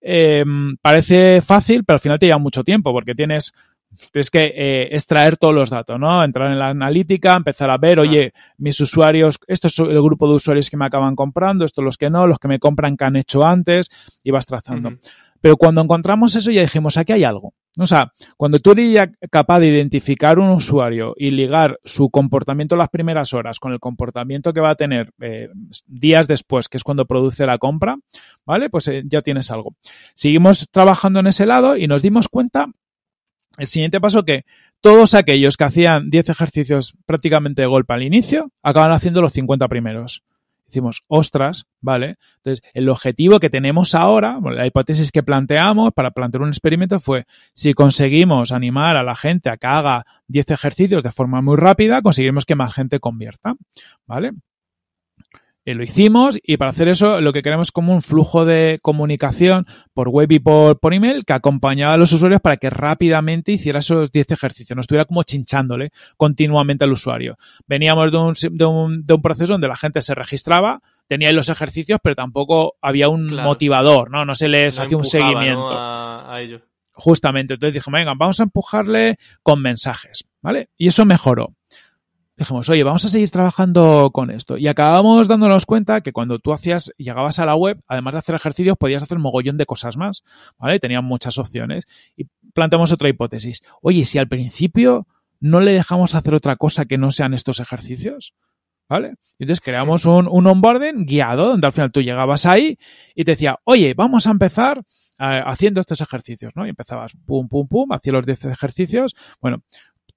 [0.00, 0.44] eh,
[0.80, 3.52] parece fácil, pero al final te lleva mucho tiempo porque tienes
[4.12, 6.22] tienes que eh, extraer todos los datos, ¿no?
[6.22, 10.34] Entrar en la analítica, empezar a ver, oye, mis usuarios, esto es el grupo de
[10.34, 13.16] usuarios que me acaban comprando, estos los que no, los que me compran que han
[13.16, 13.88] hecho antes,
[14.22, 14.92] y vas trazando.
[15.40, 17.54] Pero cuando encontramos eso ya dijimos, aquí hay algo.
[17.78, 22.88] O sea, cuando tú eres capaz de identificar un usuario y ligar su comportamiento las
[22.88, 25.48] primeras horas con el comportamiento que va a tener eh,
[25.86, 27.96] días después, que es cuando produce la compra,
[28.44, 28.68] ¿vale?
[28.68, 29.76] Pues eh, ya tienes algo.
[30.14, 32.66] Seguimos trabajando en ese lado y nos dimos cuenta,
[33.56, 34.44] el siguiente paso que
[34.80, 39.68] todos aquellos que hacían 10 ejercicios prácticamente de golpe al inicio, acaban haciendo los 50
[39.68, 40.22] primeros.
[40.68, 42.16] Decimos, ostras, ¿vale?
[42.36, 47.24] Entonces, el objetivo que tenemos ahora, la hipótesis que planteamos para plantear un experimento fue,
[47.54, 52.02] si conseguimos animar a la gente a que haga 10 ejercicios de forma muy rápida,
[52.02, 53.54] conseguiremos que más gente convierta,
[54.06, 54.32] ¿vale?
[55.68, 58.78] Eh, lo hicimos y para hacer eso lo que queremos es como un flujo de
[58.80, 63.52] comunicación por web y por, por email que acompañaba a los usuarios para que rápidamente
[63.52, 67.36] hiciera esos 10 ejercicios, no estuviera como chinchándole continuamente al usuario.
[67.66, 71.50] Veníamos de un, de un, de un proceso donde la gente se registraba, tenía los
[71.50, 74.24] ejercicios, pero tampoco había un motivador, ¿no?
[74.24, 75.68] No se les hacía un seguimiento.
[75.68, 76.62] A, a ello.
[76.92, 77.52] Justamente.
[77.52, 80.70] Entonces dijimos, venga, vamos a empujarle con mensajes, ¿vale?
[80.78, 81.57] Y eso mejoró
[82.38, 84.56] dijimos, oye, vamos a seguir trabajando con esto.
[84.56, 88.34] Y acabamos dándonos cuenta que cuando tú hacías, llegabas a la web, además de hacer
[88.34, 90.22] ejercicios, podías hacer mogollón de cosas más,
[90.58, 90.78] ¿vale?
[90.78, 91.84] Tenían muchas opciones.
[92.16, 93.62] Y planteamos otra hipótesis.
[93.82, 95.06] Oye, si al principio
[95.40, 98.34] no le dejamos hacer otra cosa que no sean estos ejercicios,
[98.88, 99.14] ¿vale?
[99.38, 102.78] entonces creamos un, un onboarding guiado, donde al final tú llegabas ahí
[103.14, 104.82] y te decía, oye, vamos a empezar
[105.20, 106.64] eh, haciendo estos ejercicios, ¿no?
[106.64, 109.16] Y empezabas pum, pum, pum, hacía los 10 ejercicios.
[109.40, 109.62] Bueno,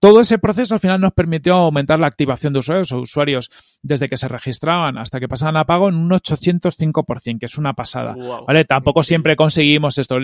[0.01, 3.51] todo ese proceso al final nos permitió aumentar la activación de usuarios o usuarios
[3.83, 7.73] desde que se registraban hasta que pasaban a pago en un 805%, que es una
[7.73, 8.15] pasada.
[8.47, 8.65] ¿Vale?
[8.65, 10.17] Tampoco siempre conseguimos esto.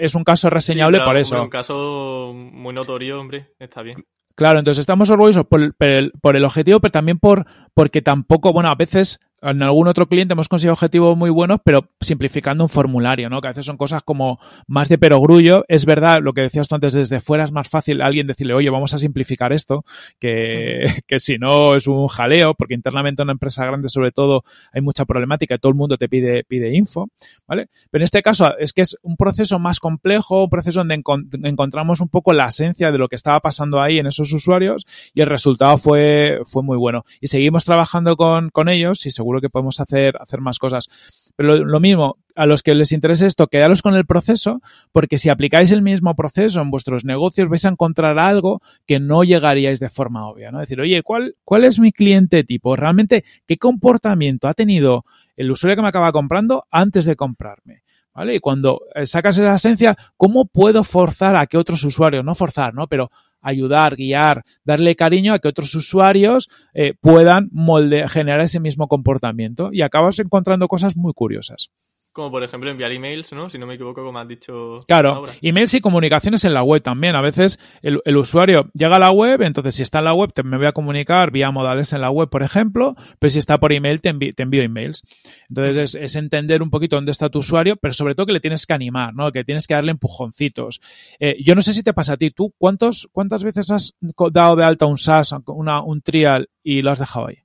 [0.00, 1.36] Es un caso reseñable por eso.
[1.36, 3.52] Es un caso muy notorio, hombre.
[3.60, 4.04] Está bien.
[4.34, 8.74] Claro, entonces estamos orgullosos por, por, el, objetivo, pero también por porque tampoco, bueno, a
[8.74, 13.40] veces en algún otro cliente hemos conseguido objetivos muy buenos, pero simplificando un formulario, ¿no?
[13.40, 15.64] Que a veces son cosas como más de perogrullo.
[15.68, 18.54] Es verdad, lo que decías tú antes, desde fuera es más fácil a alguien decirle,
[18.54, 19.84] oye, vamos a simplificar esto,
[20.18, 24.44] que, que si no es un jaleo, porque internamente en una empresa grande, sobre todo,
[24.72, 27.08] hay mucha problemática y todo el mundo te pide, pide info,
[27.46, 27.68] ¿vale?
[27.90, 31.02] Pero en este caso es que es un proceso más complejo, un proceso donde
[31.44, 35.22] encontramos un poco la esencia de lo que estaba pasando ahí en esos usuarios y
[35.22, 37.04] el resultado fue, fue muy bueno.
[37.20, 40.88] Y seguimos trabajando con, con ellos y seguro seguro que podemos hacer, hacer más cosas.
[41.36, 44.60] Pero lo, mismo, a los que les interese esto, quedaros con el proceso,
[44.92, 49.22] porque si aplicáis el mismo proceso en vuestros negocios, vais a encontrar algo que no
[49.22, 50.58] llegaríais de forma obvia, ¿no?
[50.58, 52.74] decir, oye, ¿cuál, ¿cuál es mi cliente tipo?
[52.74, 55.04] ¿Realmente qué comportamiento ha tenido
[55.36, 57.82] el usuario que me acaba comprando antes de comprarme?
[58.12, 58.34] ¿Vale?
[58.34, 62.74] Y cuando eh, sacas esa esencia, ¿cómo puedo forzar a que otros usuarios, no forzar,
[62.74, 62.88] ¿no?
[62.88, 63.08] Pero
[63.40, 69.70] ayudar, guiar, darle cariño a que otros usuarios eh, puedan molde generar ese mismo comportamiento
[69.72, 71.70] y acabas encontrando cosas muy curiosas.
[72.12, 73.48] Como por ejemplo enviar emails, ¿no?
[73.48, 74.80] Si no me equivoco, como has dicho.
[74.88, 77.14] Claro, emails y comunicaciones en la web también.
[77.14, 80.42] A veces el, usuario llega a la web, entonces si está en la web te,
[80.42, 83.72] me voy a comunicar vía modales en la web, por ejemplo, pero si está por
[83.72, 85.04] email te, envío emails.
[85.48, 88.66] Entonces es, entender un poquito dónde está tu usuario, pero sobre todo que le tienes
[88.66, 89.30] que animar, ¿no?
[89.30, 90.80] Que tienes que darle empujoncitos.
[91.20, 92.32] Eh, yo no sé si te pasa a ti.
[92.32, 93.94] ¿Tú cuántos, cuántas veces has
[94.32, 97.38] dado de alta un SaaS, una, un trial y lo has dejado ahí?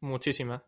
[0.00, 0.60] Muchísimas.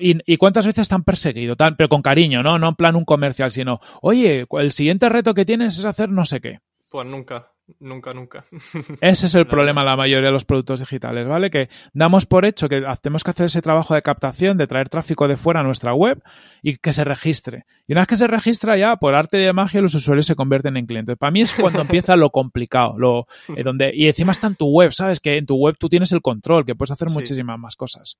[0.00, 1.56] ¿Y, cuántas veces te han perseguido?
[1.56, 2.58] Tan, pero con cariño, ¿no?
[2.58, 6.24] No en plan un comercial, sino, oye, el siguiente reto que tienes es hacer no
[6.24, 6.58] sé qué.
[6.88, 8.44] Pues nunca, nunca, nunca.
[9.00, 11.50] Ese es el problema de la mayoría de los productos digitales, ¿vale?
[11.50, 15.26] Que damos por hecho que tenemos que hacer ese trabajo de captación, de traer tráfico
[15.26, 16.22] de fuera a nuestra web
[16.62, 17.64] y que se registre.
[17.86, 20.76] Y una vez que se registra ya, por arte de magia, los usuarios se convierten
[20.76, 21.16] en clientes.
[21.18, 23.26] Para mí es cuando empieza lo complicado, lo,
[23.56, 25.20] eh, donde, y encima está en tu web, ¿sabes?
[25.20, 28.18] Que en tu web tú tienes el control, que puedes hacer muchísimas más cosas.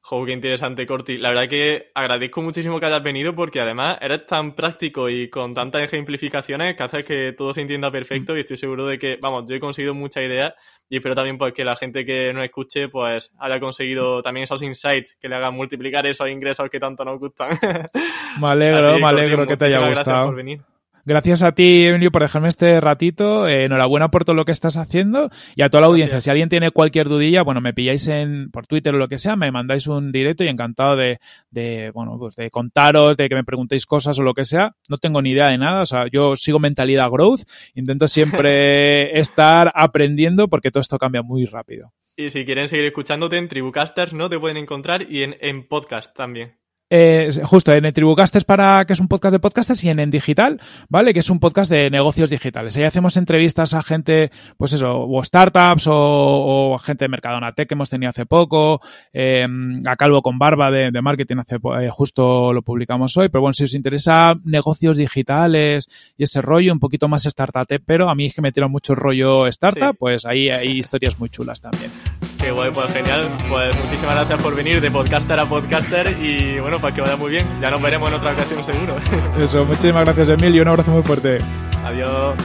[0.00, 1.18] Jo, qué interesante, Corti.
[1.18, 5.52] La verdad que agradezco muchísimo que hayas venido porque además eres tan práctico y con
[5.52, 9.46] tantas ejemplificaciones que haces que todo se entienda perfecto y estoy seguro de que, vamos,
[9.48, 10.54] yo he conseguido muchas ideas
[10.88, 14.62] y espero también pues que la gente que nos escuche pues haya conseguido también esos
[14.62, 17.50] insights que le hagan multiplicar esos ingresos que tanto nos gustan.
[18.40, 19.94] Me alegro, me alegro que te haya gustado.
[19.94, 20.75] Gracias por venir.
[21.06, 23.46] Gracias a ti, Emilio, por dejarme este ratito.
[23.46, 26.20] Eh, enhorabuena por todo lo que estás haciendo y a toda la audiencia.
[26.20, 29.36] Si alguien tiene cualquier dudilla, bueno, me pilláis en, por Twitter o lo que sea,
[29.36, 31.20] me mandáis un directo y encantado de,
[31.52, 34.74] de, bueno, pues de contaros, de que me preguntéis cosas o lo que sea.
[34.88, 35.82] No tengo ni idea de nada.
[35.82, 37.42] O sea, yo sigo mentalidad growth.
[37.76, 41.92] Intento siempre estar aprendiendo porque todo esto cambia muy rápido.
[42.16, 44.28] Y si quieren seguir escuchándote en Tribucasters, ¿no?
[44.28, 46.56] Te pueden encontrar y en, en podcast también.
[46.88, 50.10] Eh, justo en el Tribucasters para que es un podcast de podcasters y en En
[50.12, 51.12] Digital, ¿vale?
[51.12, 52.76] Que es un podcast de negocios digitales.
[52.76, 57.74] Ahí hacemos entrevistas a gente, pues eso, o startups o, gente de Mercadona Tech que
[57.74, 58.80] hemos tenido hace poco,
[59.12, 63.30] em, a Calvo con Barba de, marketing hace eh, justo lo publicamos hoy.
[63.30, 68.08] Pero bueno, si os interesa negocios digitales y ese rollo, un poquito más startup, pero
[68.08, 71.60] a mí es que me tira mucho rollo startup, pues ahí hay historias muy chulas
[71.60, 71.90] también.
[72.46, 73.28] Qué guay, pues genial.
[73.48, 77.32] Pues muchísimas gracias por venir de podcaster a podcaster y bueno, para que vaya muy
[77.32, 77.44] bien.
[77.60, 78.94] Ya nos veremos en otra ocasión seguro.
[79.36, 81.38] Eso, muchísimas gracias Emilio, un abrazo muy fuerte.
[81.84, 82.36] Adiós.